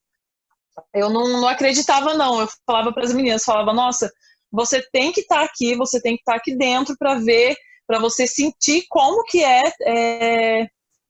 Eu 0.94 1.10
não, 1.10 1.27
não 1.27 1.48
acreditava, 1.48 2.13
não. 2.13 2.42
Eu 2.42 2.50
falava 2.65 2.92
para 2.92 3.04
as 3.04 3.13
meninas, 3.13 3.44
falava, 3.44 3.74
nossa, 3.74 4.12
você 4.51 4.82
tem 4.92 5.12
que 5.12 5.22
estar 5.22 5.39
tá 5.39 5.44
aqui, 5.44 5.75
você 5.75 6.01
tem 6.01 6.15
que 6.15 6.22
estar 6.22 6.34
tá 6.34 6.38
aqui 6.38 6.56
dentro 6.56 6.96
para 6.98 7.15
ver, 7.15 7.56
para 7.88 8.00
você 8.00 8.27
sentir 8.27 8.86
como 8.89 9.24
que 9.24 9.44
é, 9.44 9.62
é 9.86 10.68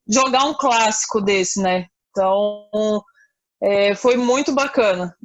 jogar 0.08 0.46
um 0.46 0.54
clássico 0.54 1.22
desse, 1.22 1.62
né? 1.62 1.88
Então, 2.12 3.04
é, 3.62 3.96
foi 3.96 4.18
muito 4.18 4.54
bacana. 4.54 5.16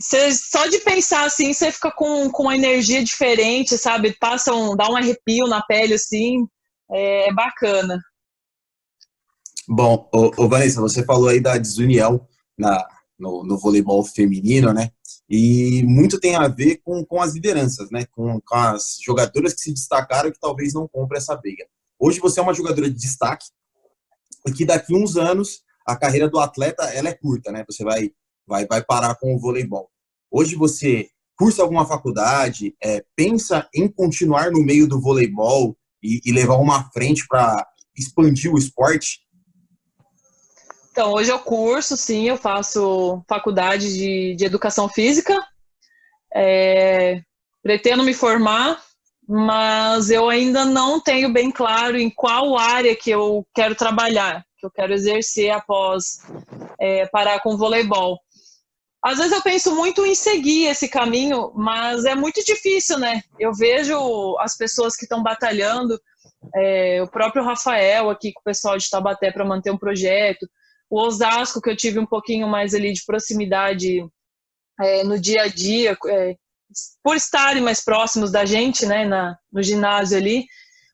Cê, 0.00 0.32
só 0.32 0.66
de 0.66 0.78
pensar 0.80 1.24
assim, 1.24 1.52
você 1.52 1.70
fica 1.70 1.90
com, 1.90 2.30
com 2.30 2.44
uma 2.44 2.56
energia 2.56 3.02
diferente, 3.02 3.78
sabe? 3.78 4.16
Passa 4.18 4.52
um, 4.52 4.76
dá 4.76 4.90
um 4.90 4.96
arrepio 4.96 5.46
na 5.46 5.62
pele, 5.62 5.94
assim, 5.94 6.46
é, 6.90 7.28
é 7.28 7.32
bacana. 7.32 8.00
Bom, 9.68 10.08
ô, 10.12 10.32
ô, 10.36 10.48
Vanessa, 10.48 10.80
você 10.80 11.04
falou 11.04 11.28
aí 11.28 11.40
da 11.40 11.58
desunião 11.58 12.26
na, 12.56 12.86
no, 13.18 13.44
no, 13.44 13.58
voleibol 13.58 14.02
feminino, 14.02 14.72
né? 14.72 14.90
E 15.28 15.82
muito 15.86 16.18
tem 16.18 16.36
a 16.36 16.48
ver 16.48 16.80
com, 16.82 17.04
com 17.04 17.20
as 17.20 17.34
lideranças, 17.34 17.90
né? 17.90 18.06
Com, 18.12 18.40
com 18.40 18.54
as 18.54 18.98
jogadoras 19.04 19.52
que 19.52 19.60
se 19.60 19.72
destacaram 19.72 20.32
que 20.32 20.40
talvez 20.40 20.72
não 20.72 20.88
comprem 20.88 21.18
essa 21.18 21.36
briga. 21.36 21.66
Hoje 21.98 22.18
você 22.18 22.40
é 22.40 22.42
uma 22.42 22.54
jogadora 22.54 22.88
de 22.88 22.96
destaque, 22.96 23.46
e 24.46 24.52
que 24.52 24.64
daqui 24.64 24.94
uns 24.94 25.16
anos 25.16 25.62
a 25.86 25.96
carreira 25.96 26.28
do 26.28 26.38
atleta 26.38 26.84
ela 26.94 27.08
é 27.08 27.14
curta, 27.14 27.50
né? 27.50 27.64
Você 27.68 27.84
vai 27.84 28.10
vai 28.48 28.66
vai 28.66 28.82
parar 28.82 29.14
com 29.16 29.34
o 29.34 29.38
voleibol. 29.38 29.88
Hoje 30.30 30.56
você 30.56 31.08
cursa 31.38 31.62
alguma 31.62 31.86
faculdade, 31.86 32.74
é, 32.82 33.04
pensa 33.14 33.68
em 33.72 33.86
continuar 33.86 34.50
no 34.50 34.60
meio 34.60 34.88
do 34.88 35.00
voleibol 35.00 35.76
e, 36.02 36.20
e 36.24 36.32
levar 36.32 36.56
uma 36.56 36.90
frente 36.90 37.26
para 37.28 37.64
expandir 37.96 38.52
o 38.52 38.58
esporte? 38.58 39.20
Então, 40.90 41.12
hoje 41.12 41.30
eu 41.30 41.38
curso, 41.38 41.96
sim, 41.96 42.28
eu 42.28 42.36
faço 42.36 43.22
faculdade 43.28 43.96
de, 43.96 44.34
de 44.34 44.44
educação 44.44 44.88
física. 44.88 45.38
É, 46.34 47.22
pretendo 47.62 48.02
me 48.02 48.12
formar, 48.12 48.82
mas 49.28 50.10
eu 50.10 50.28
ainda 50.28 50.64
não 50.64 51.00
tenho 51.00 51.32
bem 51.32 51.52
claro 51.52 51.96
em 51.96 52.10
qual 52.10 52.58
área 52.58 52.96
que 52.96 53.10
eu 53.10 53.46
quero 53.54 53.76
trabalhar, 53.76 54.44
que 54.58 54.66
eu 54.66 54.70
quero 54.70 54.92
exercer 54.92 55.50
após 55.50 56.18
é, 56.80 57.06
parar 57.06 57.40
com 57.40 57.54
o 57.54 57.56
voleibol. 57.56 58.18
Às 59.02 59.18
vezes 59.18 59.32
eu 59.32 59.42
penso 59.42 59.74
muito 59.74 60.04
em 60.04 60.14
seguir 60.14 60.66
esse 60.66 60.88
caminho, 60.88 61.52
mas 61.54 62.04
é 62.04 62.14
muito 62.14 62.44
difícil, 62.44 62.98
né? 62.98 63.22
Eu 63.38 63.52
vejo 63.54 64.36
as 64.40 64.56
pessoas 64.56 64.96
que 64.96 65.04
estão 65.04 65.22
batalhando, 65.22 66.00
é, 66.54 67.00
o 67.02 67.08
próprio 67.08 67.44
Rafael 67.44 68.10
aqui 68.10 68.32
com 68.32 68.40
o 68.40 68.44
pessoal 68.44 68.76
de 68.76 68.90
Tabaté 68.90 69.30
para 69.30 69.44
manter 69.44 69.70
um 69.70 69.78
projeto, 69.78 70.48
o 70.90 71.00
Osasco, 71.00 71.60
que 71.60 71.70
eu 71.70 71.76
tive 71.76 71.98
um 71.98 72.06
pouquinho 72.06 72.48
mais 72.48 72.74
ali 72.74 72.92
de 72.92 73.04
proximidade 73.04 74.04
é, 74.80 75.04
no 75.04 75.18
dia 75.18 75.42
a 75.42 75.48
dia, 75.48 75.96
é, 76.08 76.36
por 77.02 77.16
estarem 77.16 77.62
mais 77.62 77.82
próximos 77.82 78.30
da 78.30 78.44
gente, 78.44 78.86
né, 78.86 79.04
na, 79.04 79.38
no 79.52 79.62
ginásio 79.62 80.16
ali, 80.16 80.46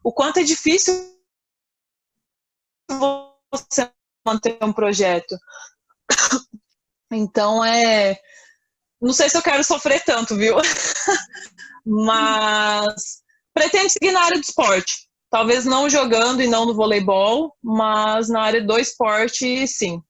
o 0.02 0.12
quanto 0.12 0.38
é 0.38 0.42
difícil 0.42 0.94
você 3.50 3.90
manter 4.26 4.58
um 4.62 4.72
projeto. 4.72 5.36
Então 7.14 7.64
é. 7.64 8.18
Não 9.00 9.12
sei 9.12 9.28
se 9.28 9.36
eu 9.36 9.42
quero 9.42 9.62
sofrer 9.62 10.02
tanto, 10.04 10.36
viu? 10.36 10.56
Mas 11.84 13.22
pretendo 13.52 13.88
seguir 13.90 14.12
na 14.12 14.22
área 14.22 14.38
do 14.38 14.42
esporte. 14.42 15.08
Talvez 15.30 15.64
não 15.64 15.90
jogando 15.90 16.42
e 16.42 16.46
não 16.46 16.64
no 16.64 16.74
voleibol, 16.74 17.52
mas 17.60 18.28
na 18.28 18.40
área 18.40 18.62
do 18.62 18.78
esporte, 18.78 19.66
sim. 19.66 20.00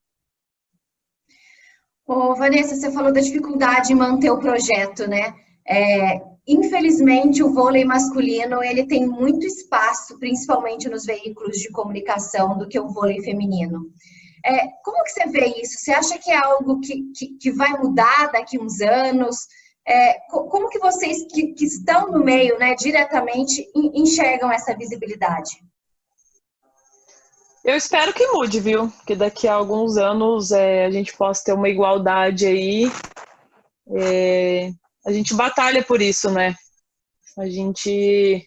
Ô, 2.06 2.34
Vanessa, 2.34 2.76
você 2.76 2.92
falou 2.92 3.10
da 3.10 3.22
dificuldade 3.22 3.90
em 3.90 3.96
manter 3.96 4.30
o 4.30 4.38
projeto, 4.38 5.08
né? 5.08 5.34
É, 5.66 6.20
infelizmente, 6.46 7.42
o 7.42 7.54
vôlei 7.54 7.86
masculino 7.86 8.62
ele 8.62 8.86
tem 8.86 9.06
muito 9.06 9.46
espaço, 9.46 10.18
principalmente 10.18 10.90
nos 10.90 11.06
veículos 11.06 11.56
de 11.56 11.70
comunicação, 11.70 12.58
do 12.58 12.68
que 12.68 12.78
o 12.78 12.88
vôlei 12.88 13.22
feminino. 13.22 13.86
É, 14.44 14.68
como 14.84 15.02
que 15.04 15.10
você 15.10 15.26
vê 15.26 15.46
isso? 15.62 15.78
Você 15.78 15.90
acha 15.90 16.18
que 16.18 16.30
é 16.30 16.36
algo 16.36 16.78
que, 16.80 17.02
que, 17.16 17.28
que 17.38 17.50
vai 17.50 17.70
mudar 17.78 18.30
daqui 18.30 18.58
uns 18.58 18.80
anos? 18.80 19.36
É, 19.86 20.18
como 20.28 20.68
que 20.68 20.78
vocês 20.78 21.26
que, 21.32 21.54
que, 21.54 21.64
estão 21.64 22.10
no 22.10 22.22
meio, 22.22 22.58
né, 22.58 22.74
diretamente, 22.74 23.66
enxergam 23.74 24.50
essa 24.52 24.76
visibilidade? 24.76 25.50
Eu 27.64 27.74
espero 27.76 28.12
que 28.12 28.26
mude, 28.28 28.60
viu? 28.60 28.92
Que 29.06 29.16
daqui 29.16 29.48
a 29.48 29.54
alguns 29.54 29.96
anos 29.96 30.52
é, 30.52 30.84
a 30.84 30.90
gente 30.90 31.16
possa 31.16 31.44
ter 31.44 31.52
uma 31.54 31.68
igualdade 31.68 32.46
aí. 32.46 32.90
É, 33.96 34.70
a 35.06 35.12
gente 35.12 35.34
batalha 35.34 35.82
por 35.82 36.02
isso, 36.02 36.30
né? 36.30 36.54
A 37.38 37.46
gente 37.46 38.46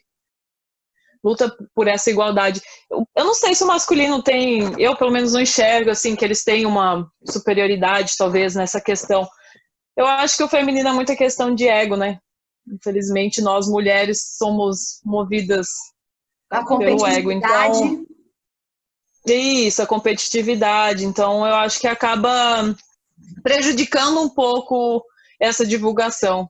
luta 1.23 1.55
por 1.73 1.87
essa 1.87 2.09
igualdade. 2.09 2.61
Eu, 2.89 3.07
eu, 3.15 3.25
não 3.25 3.33
sei 3.33 3.55
se 3.55 3.63
o 3.63 3.67
masculino 3.67 4.21
tem, 4.21 4.79
eu 4.79 4.95
pelo 4.95 5.11
menos 5.11 5.33
não 5.33 5.41
enxergo 5.41 5.89
assim 5.89 6.15
que 6.15 6.23
eles 6.23 6.43
têm 6.43 6.65
uma 6.65 7.09
superioridade 7.29 8.13
talvez 8.17 8.55
nessa 8.55 8.81
questão. 8.81 9.27
Eu 9.95 10.05
acho 10.05 10.37
que 10.37 10.43
o 10.43 10.49
feminino 10.49 10.89
é 10.89 10.93
muita 10.93 11.15
questão 11.15 11.53
de 11.53 11.67
ego, 11.67 11.95
né? 11.95 12.19
Infelizmente, 12.67 13.41
nós 13.41 13.67
mulheres 13.67 14.35
somos 14.37 14.99
movidas 15.03 15.67
a 16.49 16.63
pelo 16.65 17.05
ego. 17.05 17.31
Então, 17.31 18.05
isso, 19.25 19.81
a 19.81 19.87
competitividade. 19.87 21.05
Então, 21.05 21.45
eu 21.45 21.55
acho 21.55 21.79
que 21.79 21.87
acaba 21.87 22.75
prejudicando 23.41 24.21
um 24.21 24.29
pouco 24.29 25.03
essa 25.39 25.65
divulgação. 25.65 26.49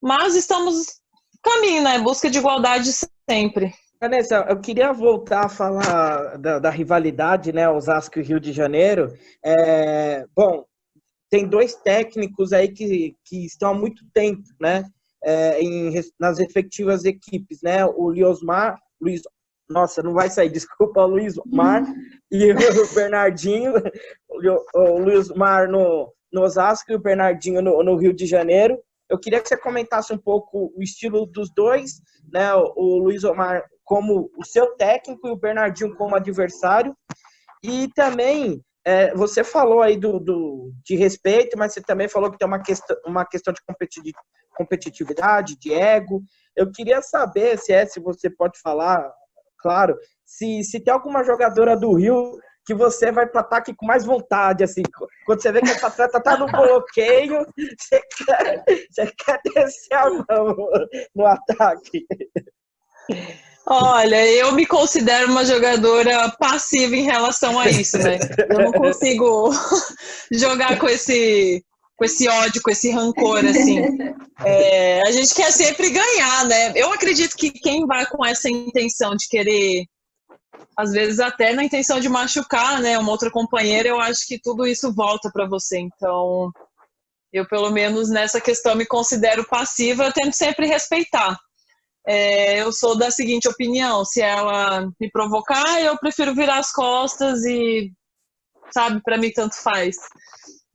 Mas 0.00 0.34
estamos 0.34 1.00
caminho, 1.44 1.82
né? 1.82 1.98
Busca 1.98 2.30
de 2.30 2.38
igualdade 2.38 2.90
sempre. 3.28 3.72
Vanessa, 4.00 4.46
eu 4.48 4.60
queria 4.60 4.92
voltar 4.92 5.46
a 5.46 5.48
falar 5.48 6.36
da, 6.38 6.58
da 6.58 6.70
rivalidade, 6.70 7.52
né? 7.52 7.68
Osasco 7.68 8.18
e 8.18 8.22
Rio 8.22 8.40
de 8.40 8.52
Janeiro. 8.52 9.12
É, 9.44 10.26
bom, 10.34 10.64
tem 11.30 11.46
dois 11.46 11.74
técnicos 11.74 12.52
aí 12.52 12.68
que, 12.68 13.16
que 13.24 13.44
estão 13.44 13.70
há 13.70 13.74
muito 13.74 14.04
tempo, 14.12 14.42
né? 14.60 14.84
É, 15.22 15.60
em, 15.60 15.92
nas 16.20 16.38
respectivas 16.38 17.04
equipes, 17.04 17.60
né? 17.62 17.84
O 17.86 18.10
Liosmar, 18.10 18.78
Luiz, 19.00 19.22
nossa, 19.68 20.02
não 20.02 20.12
vai 20.12 20.28
sair, 20.28 20.48
desculpa, 20.50 21.00
o 21.00 21.06
Luiz 21.06 21.34
Mar 21.46 21.82
e 22.30 22.52
o 22.52 22.56
Bernardinho, 22.94 23.72
o 24.74 24.98
Luiz 24.98 25.28
Mar 25.30 25.68
no, 25.68 26.12
no 26.32 26.42
Osasco 26.42 26.92
e 26.92 26.94
o 26.94 27.00
Bernardinho 27.00 27.62
no, 27.62 27.82
no, 27.82 27.96
Rio 27.96 28.12
de 28.12 28.26
Janeiro. 28.26 28.78
Eu 29.08 29.18
queria 29.18 29.40
que 29.40 29.48
você 29.48 29.56
comentasse 29.56 30.12
um 30.12 30.18
pouco 30.18 30.72
o 30.76 30.82
estilo 30.82 31.26
dos 31.26 31.52
dois, 31.52 32.00
né? 32.32 32.54
O 32.54 32.98
Luiz 32.98 33.24
Omar 33.24 33.64
como 33.84 34.30
o 34.38 34.44
seu 34.44 34.74
técnico 34.76 35.28
e 35.28 35.30
o 35.30 35.36
Bernardinho 35.36 35.94
como 35.94 36.16
adversário. 36.16 36.96
E 37.62 37.88
também 37.94 38.62
é, 38.84 39.14
você 39.14 39.42
falou 39.42 39.82
aí 39.82 39.96
do, 39.96 40.18
do, 40.18 40.72
de 40.84 40.96
respeito, 40.96 41.56
mas 41.56 41.72
você 41.72 41.80
também 41.80 42.08
falou 42.08 42.30
que 42.30 42.38
tem 42.38 42.46
uma 42.46 42.62
questão, 42.62 42.96
uma 43.06 43.24
questão 43.24 43.52
de 43.52 43.60
competitividade, 44.54 45.58
de 45.58 45.72
ego. 45.72 46.22
Eu 46.56 46.70
queria 46.70 47.00
saber 47.00 47.58
se 47.58 47.72
é, 47.72 47.86
se 47.86 48.00
você 48.00 48.28
pode 48.28 48.58
falar, 48.60 49.10
claro, 49.58 49.96
se, 50.24 50.62
se 50.64 50.80
tem 50.80 50.92
alguma 50.92 51.24
jogadora 51.24 51.76
do 51.76 51.94
Rio 51.94 52.38
que 52.64 52.74
você 52.74 53.12
vai 53.12 53.26
para 53.26 53.40
ataque 53.40 53.74
com 53.74 53.86
mais 53.86 54.04
vontade, 54.04 54.64
assim. 54.64 54.82
Quando 55.26 55.42
você 55.42 55.52
vê 55.52 55.60
que 55.60 55.70
essa 55.70 55.86
atleta 55.86 56.20
tá 56.20 56.36
no 56.36 56.46
bloqueio, 56.46 57.46
você 57.78 58.00
quer, 58.16 58.64
você 58.90 59.12
quer 59.16 59.40
descer 59.44 59.94
a 59.94 60.10
mão 60.10 60.56
no 61.14 61.26
ataque. 61.26 62.06
Olha, 63.66 64.26
eu 64.26 64.52
me 64.52 64.66
considero 64.66 65.30
uma 65.30 65.44
jogadora 65.44 66.30
passiva 66.38 66.94
em 66.96 67.02
relação 67.02 67.58
a 67.58 67.68
isso, 67.68 67.96
né? 67.98 68.18
Eu 68.50 68.58
não 68.58 68.72
consigo 68.72 69.50
jogar 70.30 70.78
com 70.78 70.86
esse, 70.86 71.64
com 71.96 72.04
esse 72.04 72.28
ódio, 72.28 72.60
com 72.62 72.70
esse 72.70 72.90
rancor, 72.90 73.42
assim. 73.44 73.80
É, 74.44 75.00
a 75.06 75.10
gente 75.10 75.34
quer 75.34 75.50
sempre 75.50 75.88
ganhar, 75.88 76.44
né? 76.44 76.72
Eu 76.76 76.92
acredito 76.92 77.36
que 77.36 77.50
quem 77.50 77.86
vai 77.86 78.04
com 78.06 78.24
essa 78.24 78.50
intenção 78.50 79.16
de 79.16 79.28
querer, 79.28 79.86
às 80.76 80.92
vezes 80.92 81.20
até 81.20 81.52
na 81.52 81.64
intenção 81.64 82.00
de 82.00 82.08
machucar, 82.08 82.80
né, 82.80 82.98
uma 82.98 83.10
outra 83.10 83.30
companheira, 83.30 83.88
eu 83.88 84.00
acho 84.00 84.26
que 84.26 84.40
tudo 84.40 84.66
isso 84.66 84.92
volta 84.92 85.30
para 85.32 85.46
você. 85.46 85.78
Então, 85.78 86.50
eu 87.32 87.46
pelo 87.48 87.70
menos 87.70 88.10
nessa 88.10 88.40
questão 88.40 88.74
me 88.74 88.86
considero 88.86 89.46
passiva, 89.48 90.04
eu 90.04 90.12
tento 90.12 90.34
sempre 90.34 90.66
respeitar 90.66 91.38
é, 92.06 92.60
eu 92.60 92.70
sou 92.72 92.96
da 92.96 93.10
seguinte 93.10 93.48
opinião: 93.48 94.04
se 94.04 94.20
ela 94.20 94.86
me 95.00 95.10
provocar, 95.10 95.80
eu 95.80 95.98
prefiro 95.98 96.34
virar 96.34 96.58
as 96.58 96.70
costas 96.70 97.44
e, 97.44 97.92
sabe, 98.72 99.00
para 99.02 99.18
mim 99.18 99.30
tanto 99.32 99.56
faz. 99.62 99.96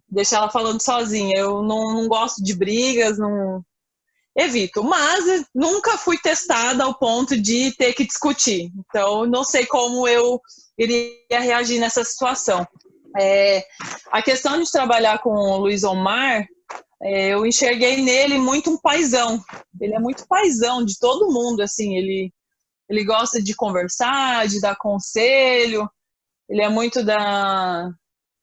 Deixar 0.09 0.37
ela 0.37 0.49
falando 0.49 0.81
sozinha. 0.81 1.37
Eu 1.37 1.61
não, 1.61 1.93
não 1.93 2.07
gosto 2.07 2.43
de 2.43 2.55
brigas, 2.55 3.17
não 3.19 3.63
evito. 4.39 4.83
Mas 4.83 5.45
nunca 5.53 5.97
fui 5.97 6.17
testada 6.17 6.83
ao 6.83 6.97
ponto 6.97 7.39
de 7.39 7.71
ter 7.77 7.93
que 7.93 8.05
discutir. 8.05 8.71
Então, 8.77 9.25
não 9.25 9.43
sei 9.43 9.65
como 9.65 10.07
eu 10.07 10.39
iria 10.77 11.39
reagir 11.39 11.79
nessa 11.79 12.03
situação. 12.03 12.65
É, 13.19 13.65
a 14.11 14.21
questão 14.21 14.61
de 14.61 14.71
trabalhar 14.71 15.19
com 15.19 15.31
o 15.31 15.57
Luiz 15.57 15.83
Omar 15.83 16.45
é, 17.01 17.29
eu 17.29 17.45
enxerguei 17.45 18.01
nele 18.01 18.37
muito 18.37 18.69
um 18.69 18.77
paizão. 18.77 19.41
Ele 19.79 19.95
é 19.95 19.99
muito 19.99 20.27
paizão 20.27 20.83
de 20.83 20.97
todo 20.99 21.31
mundo, 21.31 21.61
assim, 21.61 21.95
ele, 21.95 22.33
ele 22.89 23.05
gosta 23.05 23.41
de 23.41 23.55
conversar, 23.55 24.47
de 24.47 24.59
dar 24.59 24.75
conselho, 24.75 25.89
ele 26.49 26.61
é 26.61 26.67
muito 26.67 27.03
da, 27.03 27.89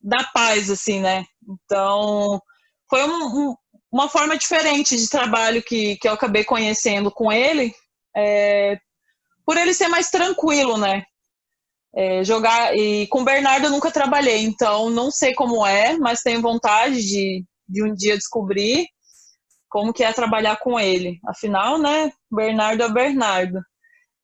da 0.00 0.25
paz, 0.33 0.71
assim, 0.71 1.00
né? 1.00 1.25
Então, 1.49 2.41
foi 2.88 3.05
um, 3.05 3.50
um, 3.50 3.55
uma 3.97 4.11
forma 4.11 4.37
diferente 4.37 4.95
de 4.95 5.09
trabalho 5.09 5.62
que, 5.62 5.97
que 5.97 6.07
eu 6.07 6.12
acabei 6.12 6.45
conhecendo 6.45 7.11
com 7.11 7.33
ele, 7.33 7.75
é, 8.15 8.76
por 9.45 9.57
ele 9.57 9.73
ser 9.73 9.88
mais 9.88 10.11
tranquilo, 10.11 10.76
né? 10.76 11.03
É, 11.95 12.23
jogar 12.23 12.76
e 12.76 13.07
com 13.07 13.23
o 13.23 13.25
Bernardo 13.25 13.65
eu 13.67 13.71
nunca 13.71 13.91
trabalhei, 13.91 14.43
então 14.43 14.91
não 14.91 15.11
sei 15.11 15.33
como 15.33 15.67
é, 15.67 15.97
mas 15.97 16.21
tenho 16.21 16.43
vontade 16.43 17.00
de, 17.00 17.43
de 17.67 17.83
um 17.83 17.95
dia 17.95 18.19
descobrir 18.19 18.87
como 19.71 19.95
que 19.95 20.05
é 20.05 20.12
trabalhar 20.12 20.59
com 20.59 20.79
ele. 20.79 21.19
Afinal, 21.26 21.79
né, 21.79 22.12
Bernardo 22.31 22.83
é 22.83 22.93
Bernardo. 22.93 23.59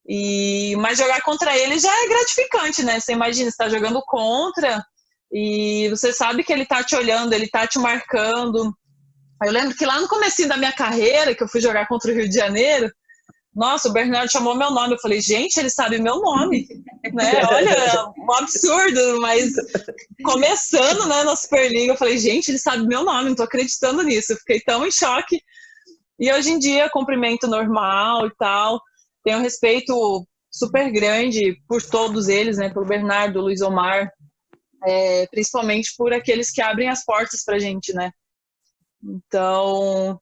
E 0.06 0.76
mas 0.76 0.98
jogar 0.98 1.22
contra 1.22 1.56
ele 1.56 1.78
já 1.78 1.90
é 2.04 2.08
gratificante, 2.08 2.82
né? 2.82 3.00
Você 3.00 3.12
imagina, 3.12 3.50
você 3.50 3.56
tá 3.56 3.70
jogando 3.70 4.02
contra 4.02 4.84
e 5.32 5.88
você 5.88 6.12
sabe 6.12 6.44
que 6.44 6.52
ele 6.52 6.66
tá 6.66 6.84
te 6.84 6.94
olhando, 6.94 7.32
ele 7.32 7.48
tá 7.48 7.66
te 7.66 7.78
marcando. 7.78 8.70
Eu 9.44 9.52
lembro 9.52 9.76
que 9.76 9.86
lá 9.86 10.00
no 10.00 10.08
começo 10.08 10.46
da 10.46 10.56
minha 10.56 10.72
carreira, 10.72 11.34
que 11.34 11.42
eu 11.42 11.48
fui 11.48 11.60
jogar 11.60 11.86
contra 11.86 12.10
o 12.10 12.14
Rio 12.14 12.28
de 12.28 12.34
Janeiro, 12.34 12.90
nossa, 13.54 13.88
o 13.88 13.92
Bernardo 13.92 14.32
chamou 14.32 14.54
meu 14.54 14.70
nome. 14.70 14.94
Eu 14.94 14.98
falei, 14.98 15.20
gente, 15.20 15.58
ele 15.58 15.68
sabe 15.68 15.98
meu 15.98 16.20
nome. 16.20 16.66
né? 17.12 17.42
Olha, 17.50 18.12
um 18.16 18.32
absurdo, 18.32 19.20
mas 19.20 19.52
começando 20.24 21.06
né, 21.06 21.22
na 21.22 21.36
Superliga, 21.36 21.92
eu 21.92 21.96
falei, 21.96 22.16
gente, 22.16 22.50
ele 22.50 22.58
sabe 22.58 22.86
meu 22.86 23.04
nome, 23.04 23.28
não 23.28 23.36
tô 23.36 23.42
acreditando 23.42 24.02
nisso. 24.02 24.32
Eu 24.32 24.36
fiquei 24.38 24.60
tão 24.60 24.86
em 24.86 24.90
choque. 24.90 25.38
E 26.18 26.32
hoje 26.32 26.50
em 26.50 26.58
dia, 26.58 26.88
cumprimento 26.90 27.46
normal 27.46 28.26
e 28.26 28.34
tal. 28.38 28.80
Tenho 29.22 29.40
respeito 29.40 30.26
super 30.50 30.90
grande 30.90 31.56
por 31.68 31.82
todos 31.82 32.28
eles, 32.28 32.56
né? 32.56 32.70
Pelo 32.70 32.86
Bernardo, 32.86 33.40
Luiz 33.40 33.60
Omar, 33.60 34.10
é, 34.86 35.26
principalmente 35.26 35.92
por 35.96 36.12
aqueles 36.12 36.50
que 36.50 36.62
abrem 36.62 36.88
as 36.88 37.04
portas 37.04 37.44
pra 37.44 37.58
gente, 37.58 37.92
né? 37.92 38.10
Então, 39.02 40.20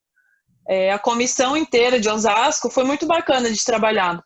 é, 0.68 0.92
a 0.92 0.99
comissão 0.99 1.56
inteira 1.56 2.00
de 2.00 2.08
Osasco 2.08 2.70
foi 2.70 2.84
muito 2.84 3.06
bacana 3.06 3.50
de 3.50 3.64
trabalhar. 3.64 4.22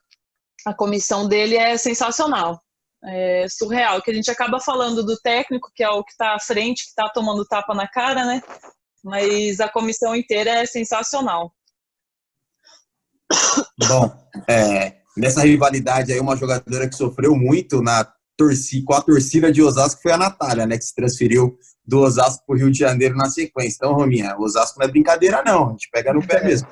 A 0.67 0.75
comissão 0.75 1.29
dele 1.29 1.57
é 1.57 1.77
sensacional, 1.77 2.63
é 3.05 3.47
surreal. 3.49 4.01
Que 4.01 4.11
a 4.11 4.15
gente 4.15 4.31
acaba 4.31 4.61
falando 4.61 5.05
do 5.05 5.19
técnico, 5.21 5.71
que 5.75 5.83
é 5.83 5.91
o 5.91 6.05
que 6.05 6.13
está 6.13 6.35
à 6.35 6.41
frente, 6.41 6.85
que 6.85 6.89
está 6.91 7.09
tomando 7.09 7.45
tapa 7.45 7.75
na 7.75 7.89
cara, 7.89 8.25
né? 8.25 8.43
Mas 9.03 9.61
a 9.61 9.69
comissão 9.69 10.15
inteira 10.15 10.51
é 10.51 10.67
sensacional. 10.67 11.53
Bom, 13.89 14.11
é, 14.49 14.97
nessa 15.17 15.43
rivalidade 15.43 16.13
aí, 16.13 16.21
uma 16.21 16.37
jogadora 16.37 16.89
que 16.89 16.97
sofreu 16.97 17.35
muito 17.35 17.83
na 17.83 18.11
torcida, 18.37 18.85
com 18.87 18.95
a 18.95 19.03
torcida 19.03 19.53
de 19.53 19.63
Osasco 19.63 20.03
foi 20.03 20.13
a 20.13 20.19
Natália, 20.19 20.67
né? 20.67 20.79
Que 20.79 20.85
se 20.85 20.95
transferiu 20.95 21.59
do 21.87 22.01
Osasco 22.01 22.45
para 22.47 22.55
o 22.55 22.59
Rio 22.59 22.71
de 22.71 22.79
Janeiro 22.79 23.17
na 23.17 23.31
sequência. 23.31 23.77
Então, 23.77 23.93
Rominha, 23.93 24.37
Osasco 24.39 24.79
não 24.79 24.87
é 24.87 24.91
brincadeira, 24.91 25.43
não. 25.45 25.69
A 25.69 25.71
gente 25.73 25.89
pega 25.91 26.13
no 26.13 26.27
pé 26.27 26.43
mesmo. 26.45 26.67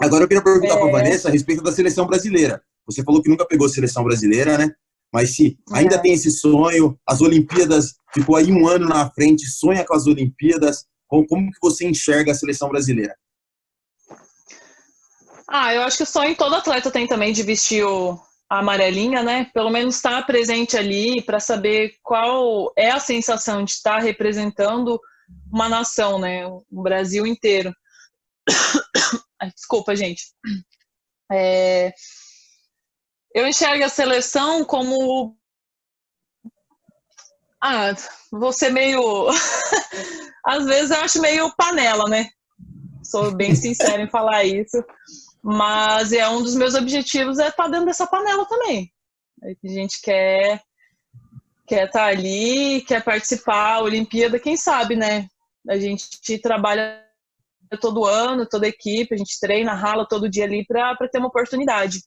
Agora 0.00 0.24
eu 0.24 0.28
queria 0.28 0.42
perguntar 0.42 0.74
é. 0.74 0.76
para 0.76 0.88
a 0.88 0.92
Vanessa 0.92 1.28
a 1.28 1.30
respeito 1.30 1.62
da 1.62 1.72
seleção 1.72 2.06
brasileira. 2.06 2.62
Você 2.86 3.02
falou 3.04 3.22
que 3.22 3.28
nunca 3.28 3.46
pegou 3.46 3.68
seleção 3.68 4.02
brasileira, 4.02 4.56
né? 4.56 4.70
Mas 5.12 5.34
se 5.34 5.58
ainda 5.72 5.96
é. 5.96 5.98
tem 5.98 6.12
esse 6.12 6.30
sonho, 6.30 6.98
as 7.06 7.20
Olimpíadas 7.20 7.94
ficou 8.14 8.36
aí 8.36 8.50
um 8.50 8.66
ano 8.66 8.88
na 8.88 9.10
frente, 9.10 9.46
sonha 9.46 9.84
com 9.84 9.94
as 9.94 10.06
Olimpíadas, 10.06 10.86
como, 11.06 11.26
como 11.26 11.50
que 11.50 11.58
você 11.60 11.86
enxerga 11.86 12.32
a 12.32 12.34
seleção 12.34 12.68
brasileira? 12.68 13.14
Ah, 15.48 15.74
eu 15.74 15.82
acho 15.82 15.96
que 15.96 16.04
o 16.04 16.06
sonho 16.06 16.36
todo 16.36 16.54
atleta 16.54 16.92
tem 16.92 17.08
também 17.08 17.32
de 17.32 17.42
vestir 17.42 17.84
o, 17.84 18.16
a 18.50 18.58
amarelinha, 18.58 19.22
né? 19.22 19.48
Pelo 19.54 19.70
menos 19.70 19.94
estar 19.94 20.20
tá 20.20 20.22
presente 20.22 20.76
ali 20.76 21.22
para 21.22 21.38
saber 21.38 21.94
qual 22.02 22.72
é 22.76 22.90
a 22.90 22.98
sensação 22.98 23.64
de 23.64 23.70
estar 23.70 23.98
representando 24.00 25.00
uma 25.52 25.68
nação, 25.68 26.18
né? 26.18 26.44
O 26.48 26.64
Brasil 26.82 27.24
inteiro. 27.24 27.72
Desculpa, 29.54 29.94
gente. 29.94 30.24
É... 31.30 31.92
Eu 33.32 33.46
enxergo 33.46 33.84
a 33.84 33.88
seleção 33.88 34.64
como. 34.64 35.38
Ah, 37.62 37.94
vou 38.32 38.52
ser 38.52 38.70
meio. 38.70 39.28
Às 40.44 40.64
vezes 40.64 40.90
eu 40.90 41.00
acho 41.02 41.20
meio 41.20 41.54
panela, 41.54 42.04
né? 42.08 42.28
Sou 43.04 43.32
bem 43.32 43.54
sincera 43.54 44.02
em 44.02 44.10
falar 44.10 44.42
isso. 44.42 44.84
Mas 45.42 46.12
é 46.12 46.28
um 46.28 46.42
dos 46.42 46.54
meus 46.54 46.74
objetivos 46.74 47.38
é 47.38 47.48
estar 47.48 47.64
tá 47.64 47.68
dentro 47.68 47.86
dessa 47.86 48.06
panela 48.06 48.46
também. 48.46 48.92
A 49.42 49.68
gente 49.68 50.00
quer 50.02 50.62
quer 51.66 51.86
estar 51.86 52.00
tá 52.00 52.06
ali, 52.06 52.80
quer 52.82 53.02
participar, 53.02 53.74
a 53.74 53.82
Olimpíada, 53.82 54.40
quem 54.40 54.56
sabe, 54.56 54.96
né? 54.96 55.28
A 55.68 55.78
gente 55.78 56.36
trabalha 56.38 57.00
todo 57.80 58.04
ano, 58.04 58.48
toda 58.48 58.66
equipe, 58.66 59.14
a 59.14 59.16
gente 59.16 59.38
treina, 59.40 59.72
rala 59.72 60.04
todo 60.04 60.28
dia 60.28 60.44
ali 60.44 60.66
para 60.66 60.96
ter 61.08 61.18
uma 61.18 61.28
oportunidade. 61.28 62.00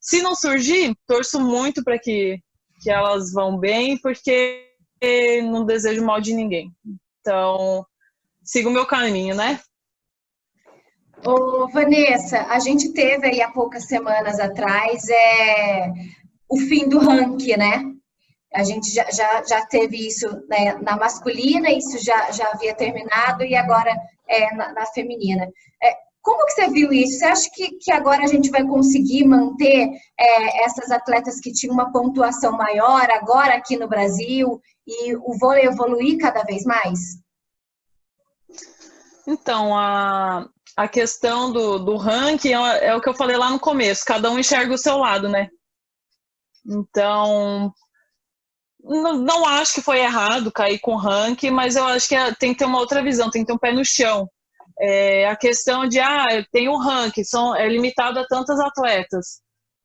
Se 0.00 0.20
não 0.20 0.34
surgir, 0.34 0.96
torço 1.06 1.40
muito 1.40 1.82
para 1.84 1.98
que, 1.98 2.38
que 2.82 2.90
elas 2.90 3.32
vão 3.32 3.56
bem, 3.56 3.96
porque 3.98 4.68
não 5.44 5.64
desejo 5.64 6.04
mal 6.04 6.20
de 6.20 6.34
ninguém. 6.34 6.72
Então, 7.20 7.86
siga 8.42 8.68
o 8.68 8.72
meu 8.72 8.84
caminho, 8.84 9.34
né? 9.34 9.60
Ô, 11.26 11.66
Vanessa, 11.68 12.42
a 12.50 12.58
gente 12.58 12.92
teve 12.92 13.26
aí 13.26 13.40
há 13.40 13.50
poucas 13.50 13.84
semanas 13.84 14.38
atrás 14.38 15.08
é, 15.08 15.90
o 16.50 16.58
fim 16.58 16.86
do 16.86 16.98
ranking, 16.98 17.56
né? 17.56 17.82
A 18.52 18.62
gente 18.62 18.92
já, 18.92 19.10
já, 19.10 19.42
já 19.42 19.66
teve 19.66 20.06
isso 20.06 20.28
né, 20.48 20.74
na 20.82 20.96
masculina, 20.96 21.70
isso 21.70 21.98
já, 21.98 22.30
já 22.30 22.50
havia 22.50 22.74
terminado, 22.74 23.42
e 23.42 23.56
agora 23.56 23.90
é, 24.28 24.54
na, 24.54 24.72
na 24.74 24.86
feminina. 24.86 25.48
É, 25.82 25.96
como 26.20 26.44
que 26.44 26.52
você 26.52 26.68
viu 26.68 26.92
isso? 26.92 27.18
Você 27.18 27.24
acha 27.24 27.50
que, 27.54 27.70
que 27.78 27.90
agora 27.90 28.22
a 28.22 28.26
gente 28.26 28.50
vai 28.50 28.64
conseguir 28.64 29.24
manter 29.24 29.88
é, 30.20 30.64
essas 30.64 30.90
atletas 30.90 31.40
que 31.40 31.52
tinham 31.52 31.72
uma 31.72 31.90
pontuação 31.90 32.52
maior 32.52 33.08
agora 33.10 33.54
aqui 33.54 33.76
no 33.76 33.88
Brasil 33.88 34.60
e 34.86 35.16
o 35.16 35.38
vôlei 35.38 35.64
evoluir 35.64 36.18
cada 36.18 36.42
vez 36.42 36.64
mais? 36.64 37.00
Então, 39.26 39.76
a, 39.76 40.48
a 40.76 40.88
questão 40.88 41.52
do, 41.52 41.78
do 41.78 41.96
ranking 41.96 42.52
é, 42.54 42.86
é, 42.86 42.96
o 42.96 43.00
que 43.00 43.08
eu 43.08 43.14
falei 43.14 43.36
lá 43.36 43.50
no 43.50 43.60
começo, 43.60 44.04
cada 44.04 44.30
um 44.30 44.38
enxerga 44.38 44.74
o 44.74 44.78
seu 44.78 44.98
lado, 44.98 45.28
né? 45.28 45.48
Então, 46.66 47.72
não, 48.82 49.18
não 49.18 49.46
acho 49.46 49.74
que 49.74 49.82
foi 49.82 50.00
errado 50.00 50.52
cair 50.52 50.78
com 50.80 50.96
ranking, 50.96 51.50
mas 51.50 51.76
eu 51.76 51.84
acho 51.86 52.08
que 52.08 52.14
é, 52.14 52.34
tem 52.34 52.52
que 52.52 52.58
ter 52.58 52.64
uma 52.64 52.80
outra 52.80 53.02
visão, 53.02 53.30
tem 53.30 53.42
que 53.42 53.46
ter 53.46 53.52
um 53.52 53.58
pé 53.58 53.72
no 53.72 53.84
chão. 53.84 54.28
É, 54.80 55.28
a 55.28 55.36
questão 55.36 55.86
de, 55.86 56.00
ah, 56.00 56.26
tem 56.50 56.68
um 56.68 56.76
ranking, 56.76 57.22
são, 57.22 57.54
é 57.54 57.68
limitado 57.68 58.18
a 58.18 58.26
tantas 58.26 58.58
atletas. 58.58 59.40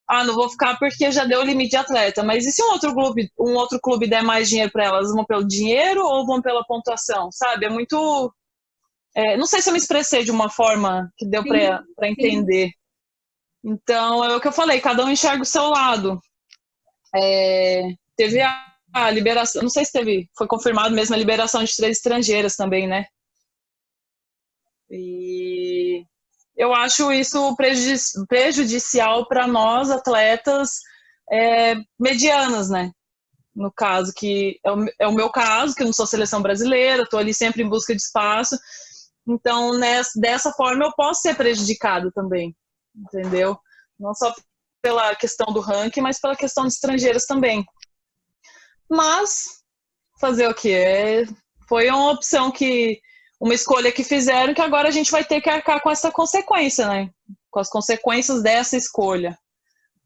Ah, 0.08 0.24
não 0.24 0.34
vou 0.34 0.50
ficar 0.50 0.78
porque 0.80 1.12
já 1.12 1.24
deu 1.24 1.42
o 1.42 1.44
limite 1.44 1.72
de 1.72 1.78
atleta. 1.78 2.24
Mas 2.24 2.46
e 2.46 2.52
se 2.52 2.64
um 2.64 2.72
outro 2.72 2.94
clube, 2.96 3.30
um 3.40 3.54
outro 3.56 3.80
clube 3.80 4.10
der 4.10 4.24
mais 4.24 4.50
dinheiro 4.50 4.72
para 4.72 4.86
elas? 4.86 5.12
Vão 5.14 5.24
pelo 5.24 5.48
dinheiro 5.48 6.04
ou 6.04 6.26
vão 6.26 6.42
pela 6.42 6.66
pontuação? 6.66 7.30
Sabe? 7.32 7.68
É 7.68 7.70
muito 7.70 8.34
é, 9.20 9.36
não 9.36 9.46
sei 9.46 9.62
se 9.62 9.70
eu 9.70 9.74
me 9.74 9.80
expressei 9.80 10.24
de 10.24 10.32
uma 10.32 10.50
forma 10.50 11.12
que 11.18 11.28
deu 11.28 11.44
para 11.44 12.10
entender. 12.10 12.72
Então, 13.62 14.24
é 14.24 14.34
o 14.34 14.40
que 14.40 14.48
eu 14.48 14.54
falei, 14.54 14.80
cada 14.80 15.04
um 15.04 15.10
enxerga 15.10 15.44
o 15.44 15.46
seu 15.46 15.64
lado. 15.64 16.22
É, 17.14 17.82
teve 18.16 18.40
a, 18.40 18.74
a, 18.94 19.12
liberação, 19.12 19.62
não 19.62 19.70
sei 19.70 19.84
se 19.84 19.92
teve, 19.92 20.30
foi 20.38 20.48
confirmado 20.48 20.96
mesmo 20.96 21.16
a 21.16 21.18
liberação 21.18 21.62
de 21.62 21.76
três 21.76 21.98
estrangeiras 21.98 22.56
também, 22.56 22.88
né? 22.88 23.08
E 24.90 26.06
eu 26.56 26.74
acho 26.74 27.12
isso 27.12 27.54
prejudici 27.58 28.26
prejudicial 28.26 29.28
para 29.28 29.46
nós, 29.46 29.92
atletas 29.92 30.80
é, 31.30 31.76
medianas, 32.00 32.70
né? 32.70 32.90
No 33.54 33.70
caso, 33.70 34.14
que 34.16 34.58
é 34.66 34.72
o, 34.72 34.86
é 34.98 35.08
o 35.08 35.14
meu 35.14 35.30
caso, 35.30 35.76
que 35.76 35.82
eu 35.82 35.88
não 35.88 35.94
sou 35.94 36.08
seleção 36.08 36.42
brasileira, 36.42 37.04
estou 37.04 37.20
ali 37.20 37.34
sempre 37.34 37.64
em 37.64 37.68
busca 37.68 37.94
de 37.94 38.02
espaço. 38.02 38.58
Então, 39.30 39.78
nessa, 39.78 40.20
dessa 40.20 40.52
forma, 40.54 40.86
eu 40.86 40.92
posso 40.94 41.22
ser 41.22 41.36
prejudicado 41.36 42.12
também, 42.12 42.58
entendeu? 42.96 43.56
Não 44.00 44.12
só 44.16 44.34
pela 44.82 45.16
questão 45.16 45.54
do 45.54 45.60
ranking, 45.60 46.02
mas 46.02 46.20
pela 46.20 46.36
questão 46.36 46.66
de 46.66 46.74
estrangeiros 46.74 47.26
também. 47.26 47.64
Mas, 48.90 49.62
fazer 50.20 50.48
o 50.48 50.54
quê? 50.56 50.72
É, 50.72 51.24
foi 51.68 51.92
uma 51.92 52.12
opção 52.12 52.50
que, 52.50 53.00
uma 53.40 53.54
escolha 53.54 53.92
que 53.92 54.04
fizeram 54.04 54.56
que 54.56 54.62
agora 54.62 54.88
a 54.88 54.92
gente 54.92 55.12
vai 55.12 55.24
ter 55.24 55.42
que 55.42 55.50
arcar 55.50 55.80
com 55.80 55.92
essa 55.92 56.12
consequência, 56.12 56.88
né? 56.88 57.12
Com 57.52 57.60
as 57.60 57.70
consequências 57.70 58.42
dessa 58.42 58.76
escolha. 58.76 59.38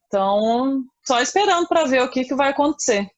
Então, 0.08 0.84
só 1.08 1.22
esperando 1.22 1.66
para 1.70 1.86
ver 1.86 2.02
o 2.02 2.10
que, 2.10 2.26
que 2.26 2.36
vai 2.36 2.50
acontecer. 2.50 3.10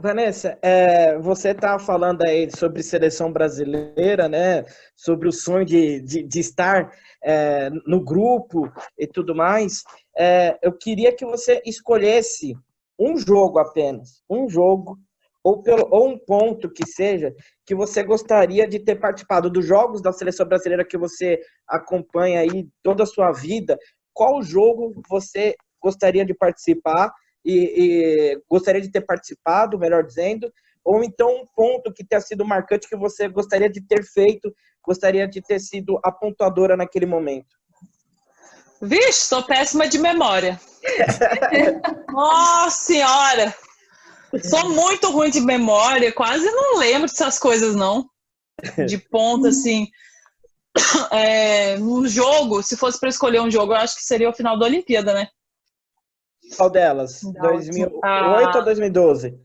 Vanessa, 0.00 0.58
é, 0.62 1.18
você 1.18 1.50
está 1.50 1.78
falando 1.78 2.22
aí 2.22 2.50
sobre 2.50 2.82
seleção 2.82 3.30
brasileira, 3.30 4.30
né? 4.30 4.64
Sobre 4.96 5.28
o 5.28 5.32
sonho 5.32 5.64
de, 5.64 6.00
de, 6.00 6.22
de 6.22 6.40
estar 6.40 6.90
é, 7.22 7.68
no 7.86 8.02
grupo 8.02 8.72
e 8.98 9.06
tudo 9.06 9.34
mais. 9.34 9.82
É, 10.16 10.58
eu 10.62 10.72
queria 10.72 11.14
que 11.14 11.26
você 11.26 11.60
escolhesse 11.66 12.56
um 12.98 13.18
jogo 13.18 13.58
apenas, 13.58 14.22
um 14.28 14.48
jogo 14.48 14.98
ou, 15.44 15.62
pelo, 15.62 15.86
ou 15.90 16.08
um 16.08 16.18
ponto 16.18 16.70
que 16.70 16.86
seja 16.86 17.34
que 17.66 17.74
você 17.74 18.02
gostaria 18.02 18.66
de 18.66 18.78
ter 18.78 18.96
participado 18.96 19.50
dos 19.50 19.66
jogos 19.66 20.00
da 20.00 20.12
seleção 20.12 20.46
brasileira 20.46 20.84
que 20.84 20.96
você 20.96 21.38
acompanha 21.68 22.40
aí 22.40 22.66
toda 22.82 23.02
a 23.02 23.06
sua 23.06 23.32
vida. 23.32 23.78
Qual 24.14 24.42
jogo 24.42 25.02
você 25.08 25.54
gostaria 25.82 26.24
de 26.24 26.32
participar? 26.32 27.12
E, 27.44 27.54
e 27.54 28.42
gostaria 28.48 28.80
de 28.80 28.90
ter 28.90 29.00
participado, 29.02 29.78
melhor 29.78 30.04
dizendo, 30.04 30.52
ou 30.84 31.04
então 31.04 31.28
um 31.42 31.46
ponto 31.54 31.92
que 31.92 32.04
tenha 32.04 32.20
sido 32.20 32.44
marcante 32.44 32.88
que 32.88 32.96
você 32.96 33.28
gostaria 33.28 33.68
de 33.68 33.80
ter 33.80 34.04
feito, 34.04 34.52
gostaria 34.84 35.28
de 35.28 35.40
ter 35.40 35.60
sido 35.60 35.98
a 36.02 36.10
pontuadora 36.10 36.76
naquele 36.76 37.06
momento? 37.06 37.58
Vixe, 38.82 39.26
sou 39.26 39.42
péssima 39.42 39.86
de 39.86 39.98
memória. 39.98 40.58
Nossa 42.10 42.84
senhora! 42.84 43.54
Sou 44.42 44.70
muito 44.70 45.10
ruim 45.10 45.30
de 45.30 45.40
memória, 45.40 46.12
quase 46.12 46.44
não 46.50 46.78
lembro 46.78 47.08
dessas 47.08 47.38
coisas, 47.38 47.74
não. 47.74 48.08
de 48.86 48.98
ponta, 48.98 49.48
assim. 49.48 49.86
É, 51.10 51.76
um 51.80 52.06
jogo, 52.06 52.62
se 52.62 52.76
fosse 52.76 52.98
para 53.00 53.08
escolher 53.08 53.40
um 53.40 53.50
jogo, 53.50 53.72
eu 53.72 53.78
acho 53.78 53.96
que 53.96 54.04
seria 54.04 54.30
o 54.30 54.32
final 54.32 54.56
da 54.56 54.66
Olimpíada, 54.66 55.12
né? 55.12 55.26
Qual 56.56 56.70
delas? 56.70 57.20
2008 57.22 58.00
ah, 58.02 58.52
ou 58.56 58.64
2012? 58.64 59.38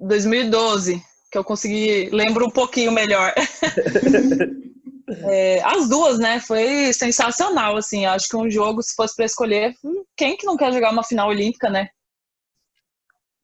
2012, 0.00 1.02
que 1.30 1.38
eu 1.38 1.44
consegui, 1.44 2.10
lembro 2.10 2.46
um 2.46 2.50
pouquinho 2.50 2.92
melhor. 2.92 3.32
é, 5.24 5.62
as 5.62 5.88
duas, 5.88 6.18
né? 6.18 6.40
Foi 6.40 6.92
sensacional, 6.92 7.76
assim. 7.76 8.04
Acho 8.06 8.28
que 8.28 8.36
um 8.36 8.50
jogo, 8.50 8.82
se 8.82 8.94
fosse 8.94 9.14
para 9.14 9.24
escolher, 9.24 9.74
quem 10.16 10.36
que 10.36 10.46
não 10.46 10.56
quer 10.56 10.72
jogar 10.72 10.92
uma 10.92 11.04
final 11.04 11.28
olímpica, 11.28 11.70
né? 11.70 11.88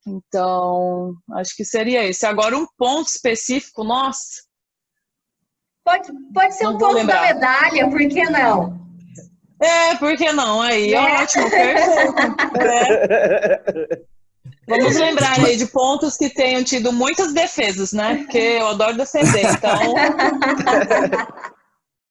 Então, 0.07 1.15
acho 1.35 1.55
que 1.55 1.65
seria 1.65 2.05
esse. 2.05 2.27
Agora, 2.27 2.57
um 2.57 2.67
ponto 2.77 3.09
específico, 3.09 3.85
nossa. 3.85 4.43
Pode, 5.85 6.11
pode 6.35 6.55
ser 6.55 6.65
não 6.65 6.75
um 6.75 6.79
ponto 6.79 6.95
lembrar. 6.95 7.21
da 7.21 7.35
medalha, 7.35 7.89
por 7.89 7.99
que 7.99 8.25
não? 8.25 8.88
É, 9.61 9.95
por 9.97 10.17
que 10.17 10.33
não? 10.33 10.61
Aí, 10.63 10.95
é. 10.95 11.23
ótimo, 11.23 11.51
perfeito. 11.51 12.15
É. 12.61 14.19
Vamos 14.69 14.97
lembrar 14.97 15.41
aí 15.41 15.57
de 15.57 15.67
pontos 15.67 16.17
que 16.17 16.29
tenham 16.29 16.63
tido 16.63 16.93
muitas 16.93 17.33
defesas, 17.33 17.93
né? 17.93 18.17
Porque 18.19 18.39
eu 18.39 18.69
adoro 18.69 18.97
defender, 18.97 19.45
então. 19.45 19.95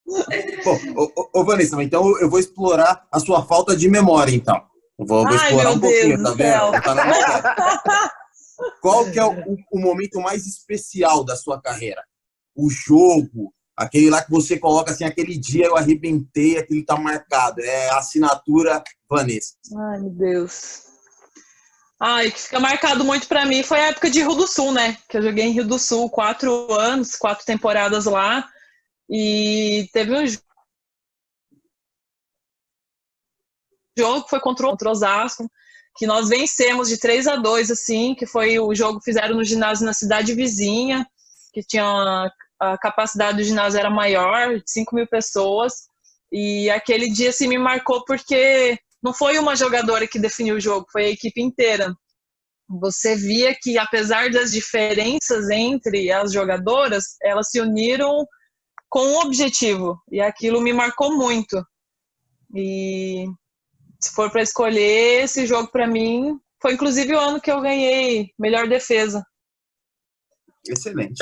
Bom, 0.64 0.80
ô, 0.96 1.30
ô, 1.34 1.44
Vanessa, 1.44 1.82
então 1.84 2.18
eu 2.20 2.30
vou 2.30 2.40
explorar 2.40 3.06
a 3.12 3.20
sua 3.20 3.46
falta 3.46 3.76
de 3.76 3.90
memória, 3.90 4.34
então. 4.34 4.62
Vou, 4.98 5.24
vou 5.24 5.28
Ai, 5.28 5.36
explorar 5.36 5.72
um 5.72 5.80
pouquinho, 5.80 6.24
tá 6.24 6.32
vendo? 6.32 6.72
Tá 6.82 8.12
Qual 8.82 9.12
que 9.12 9.20
é 9.20 9.26
o, 9.26 9.58
o, 9.72 9.80
momento 9.80 10.20
mais 10.20 10.48
especial 10.48 11.24
da 11.24 11.36
sua 11.36 11.62
carreira? 11.62 12.04
O 12.56 12.70
jogo, 12.70 13.54
aquele 13.78 14.10
lá 14.10 14.24
que 14.24 14.32
você 14.32 14.58
coloca 14.58 14.92
assim, 14.92 15.06
aquele 15.06 15.38
dia 15.38 15.68
eu 15.68 15.78
arrebentei, 15.78 16.58
aquele 16.58 16.84
tá 16.84 16.98
marcado. 16.98 17.62
É 17.62 17.90
assinatura 17.92 18.84
Vanessa. 19.08 19.54
Ai, 19.78 20.00
meu 20.00 20.10
Deus. 20.10 20.88
Ai, 22.00 22.32
que 22.32 22.40
fica 22.40 22.60
marcado 22.60 23.04
muito 23.04 23.28
para 23.28 23.46
mim 23.46 23.64
foi 23.64 23.80
a 23.80 23.88
época 23.88 24.10
de 24.10 24.20
Rio 24.20 24.36
do 24.36 24.48
Sul, 24.48 24.72
né? 24.72 24.98
Que 25.08 25.18
eu 25.18 25.22
joguei 25.22 25.46
em 25.46 25.52
Rio 25.52 25.68
do 25.68 25.80
Sul 25.80 26.10
quatro 26.10 26.72
anos, 26.74 27.16
quatro 27.16 27.46
temporadas 27.46 28.06
lá. 28.06 28.48
E 29.10 29.88
teve 29.94 30.14
um 30.14 30.26
jogo 33.98 34.24
que 34.24 34.30
foi 34.30 34.40
contra, 34.40 34.68
contra 34.68 34.90
o 34.90 34.92
Osasco, 34.92 35.50
que 35.96 36.06
nós 36.06 36.30
vencemos 36.30 36.88
de 36.88 37.00
3 37.00 37.28
a 37.28 37.36
2 37.36 37.72
assim, 37.72 38.14
que 38.14 38.28
foi 38.28 38.60
o 38.60 38.76
jogo 38.76 39.00
que 39.00 39.06
fizeram 39.06 39.36
no 39.36 39.44
ginásio 39.44 39.86
na 39.86 39.94
cidade 39.94 40.36
vizinha, 40.36 41.08
que 41.52 41.64
tinha 41.64 42.30
a 42.60 42.78
capacidade 42.78 43.38
do 43.38 43.44
ginásio 43.44 43.80
era 43.80 43.90
maior, 43.90 44.56
de 44.56 44.64
5 44.66 44.96
mil 44.96 45.08
pessoas. 45.08 45.88
E 46.32 46.70
aquele 46.70 47.10
dia 47.10 47.30
assim, 47.30 47.48
me 47.48 47.58
marcou 47.58 48.04
porque 48.06 48.78
não 49.02 49.14
foi 49.14 49.38
uma 49.38 49.56
jogadora 49.56 50.08
que 50.08 50.20
definiu 50.20 50.56
o 50.56 50.60
jogo, 50.60 50.88
foi 50.92 51.06
a 51.06 51.10
equipe 51.10 51.42
inteira. 51.42 51.94
Você 52.70 53.16
via 53.16 53.56
que, 53.62 53.78
apesar 53.78 54.30
das 54.30 54.52
diferenças 54.52 55.50
entre 55.50 56.12
as 56.12 56.34
jogadoras, 56.34 57.16
elas 57.24 57.50
se 57.50 57.62
uniram 57.62 58.26
com 58.90 59.06
um 59.06 59.20
objetivo. 59.20 59.98
E 60.12 60.20
aquilo 60.20 60.62
me 60.62 60.74
marcou 60.74 61.16
muito. 61.16 61.64
E 62.54 63.26
se 64.02 64.12
for 64.14 64.30
para 64.30 64.42
escolher, 64.42 65.24
esse 65.24 65.46
jogo 65.46 65.72
para 65.72 65.88
mim 65.88 66.38
foi 66.62 66.74
inclusive 66.74 67.14
o 67.14 67.20
ano 67.20 67.42
que 67.42 67.52
eu 67.52 67.62
ganhei 67.62 68.32
melhor 68.38 68.68
defesa. 68.68 69.24
Excelente. 70.72 71.22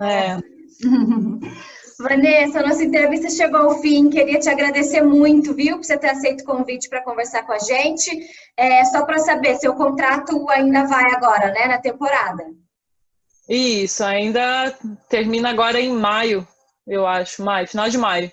É. 0.00 0.36
Vanessa, 1.98 2.60
nossa 2.60 2.82
entrevista 2.82 3.30
chegou 3.30 3.60
ao 3.60 3.80
fim. 3.80 4.10
Queria 4.10 4.38
te 4.38 4.48
agradecer 4.48 5.02
muito, 5.02 5.54
viu, 5.54 5.76
por 5.76 5.84
você 5.84 5.96
ter 5.96 6.10
aceito 6.10 6.40
o 6.42 6.44
convite 6.44 6.88
para 6.88 7.04
conversar 7.04 7.44
com 7.44 7.52
a 7.52 7.58
gente. 7.58 8.10
É, 8.56 8.84
só 8.86 9.04
para 9.04 9.18
saber, 9.18 9.56
seu 9.56 9.74
contrato 9.74 10.48
ainda 10.50 10.86
vai 10.86 11.12
agora, 11.12 11.52
né, 11.52 11.66
na 11.66 11.78
temporada? 11.78 12.44
Isso, 13.48 14.02
ainda 14.02 14.74
termina 15.08 15.50
agora 15.50 15.80
em 15.80 15.92
maio, 15.92 16.46
eu 16.86 17.06
acho, 17.06 17.44
maio, 17.44 17.68
final 17.68 17.88
de 17.88 17.98
maio. 17.98 18.32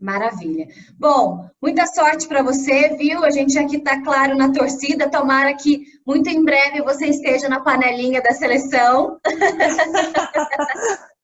Maravilha. 0.00 0.66
Bom, 0.98 1.48
muita 1.62 1.86
sorte 1.86 2.26
para 2.26 2.42
você, 2.42 2.96
viu? 2.96 3.24
A 3.24 3.30
gente 3.30 3.58
aqui 3.58 3.76
está 3.76 4.02
claro 4.02 4.36
na 4.36 4.52
torcida. 4.52 5.10
Tomara 5.10 5.54
que 5.54 5.84
muito 6.06 6.28
em 6.28 6.44
breve 6.44 6.82
você 6.82 7.06
esteja 7.06 7.48
na 7.48 7.60
panelinha 7.60 8.20
da 8.22 8.32
seleção. 8.32 9.18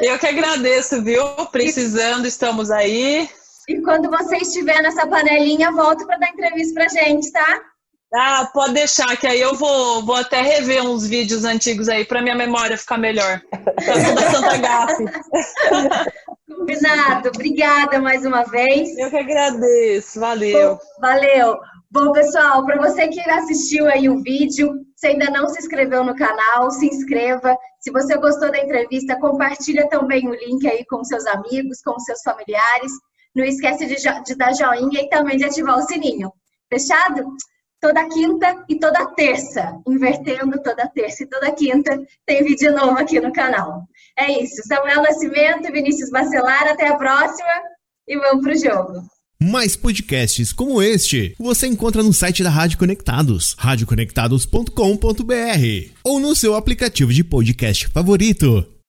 Eu 0.00 0.18
que 0.18 0.26
agradeço, 0.26 1.02
viu? 1.02 1.24
Precisando, 1.50 2.26
estamos 2.26 2.70
aí. 2.70 3.28
E 3.68 3.80
quando 3.80 4.10
você 4.10 4.36
estiver 4.36 4.82
nessa 4.82 5.06
panelinha, 5.06 5.72
volta 5.72 6.04
para 6.06 6.18
dar 6.18 6.28
entrevista 6.28 6.74
para 6.74 6.88
gente, 6.88 7.32
tá? 7.32 7.62
Ah, 8.14 8.48
pode 8.52 8.74
deixar, 8.74 9.16
que 9.16 9.26
aí 9.26 9.40
eu 9.40 9.56
vou, 9.56 10.04
vou 10.04 10.14
até 10.14 10.40
rever 10.40 10.84
uns 10.84 11.04
vídeos 11.04 11.44
antigos 11.44 11.88
aí 11.88 12.04
para 12.04 12.22
minha 12.22 12.36
memória 12.36 12.78
ficar 12.78 12.96
melhor. 12.96 13.40
Pra 13.50 14.30
tanta 14.30 14.56
gafe. 14.58 15.04
Combinado. 16.74 17.28
Obrigada 17.28 18.00
mais 18.00 18.24
uma 18.24 18.42
vez. 18.44 18.96
Eu 18.98 19.10
que 19.10 19.16
agradeço. 19.16 20.18
Valeu. 20.18 20.78
valeu. 21.00 21.58
Bom, 21.90 22.10
pessoal, 22.10 22.64
para 22.64 22.76
você 22.76 23.06
que 23.08 23.20
assistiu 23.20 23.86
aí 23.86 24.08
o 24.08 24.20
vídeo, 24.20 24.74
se 24.96 25.06
ainda 25.06 25.30
não 25.30 25.48
se 25.48 25.60
inscreveu 25.60 26.02
no 26.02 26.16
canal, 26.16 26.70
se 26.72 26.86
inscreva. 26.86 27.56
Se 27.78 27.92
você 27.92 28.16
gostou 28.16 28.50
da 28.50 28.58
entrevista, 28.58 29.18
compartilha 29.20 29.88
também 29.88 30.26
o 30.28 30.34
link 30.34 30.66
aí 30.66 30.84
com 30.86 31.04
seus 31.04 31.24
amigos, 31.26 31.80
com 31.82 31.98
seus 32.00 32.20
familiares. 32.22 32.92
Não 33.34 33.44
esquece 33.44 33.86
de, 33.86 33.96
de 34.24 34.34
dar 34.34 34.52
joinha 34.54 35.02
e 35.02 35.08
também 35.08 35.36
de 35.36 35.44
ativar 35.44 35.78
o 35.78 35.82
sininho. 35.82 36.32
Fechado? 36.68 37.24
Toda 37.84 38.08
quinta 38.08 38.64
e 38.66 38.78
toda 38.78 39.04
terça, 39.08 39.78
invertendo 39.86 40.58
toda 40.62 40.88
terça 40.88 41.22
e 41.22 41.26
toda 41.26 41.52
quinta, 41.52 42.02
tem 42.24 42.42
vídeo 42.42 42.72
novo 42.72 42.98
aqui 42.98 43.20
no 43.20 43.30
canal. 43.30 43.86
É 44.18 44.42
isso. 44.42 44.62
Samuel 44.66 45.02
Nascimento, 45.02 45.70
Vinícius 45.70 46.08
Bacelar, 46.08 46.66
até 46.66 46.88
a 46.88 46.96
próxima 46.96 47.46
e 48.08 48.16
vamos 48.16 48.42
pro 48.42 48.56
jogo. 48.56 49.02
Mais 49.38 49.76
podcasts 49.76 50.50
como 50.50 50.80
este 50.80 51.34
você 51.38 51.66
encontra 51.66 52.02
no 52.02 52.14
site 52.14 52.42
da 52.42 52.48
Rádio 52.48 52.78
Conectados, 52.78 53.54
radioconectados.com.br 53.58 55.90
ou 56.02 56.18
no 56.18 56.34
seu 56.34 56.54
aplicativo 56.54 57.12
de 57.12 57.22
podcast 57.22 57.88
favorito. 57.88 58.73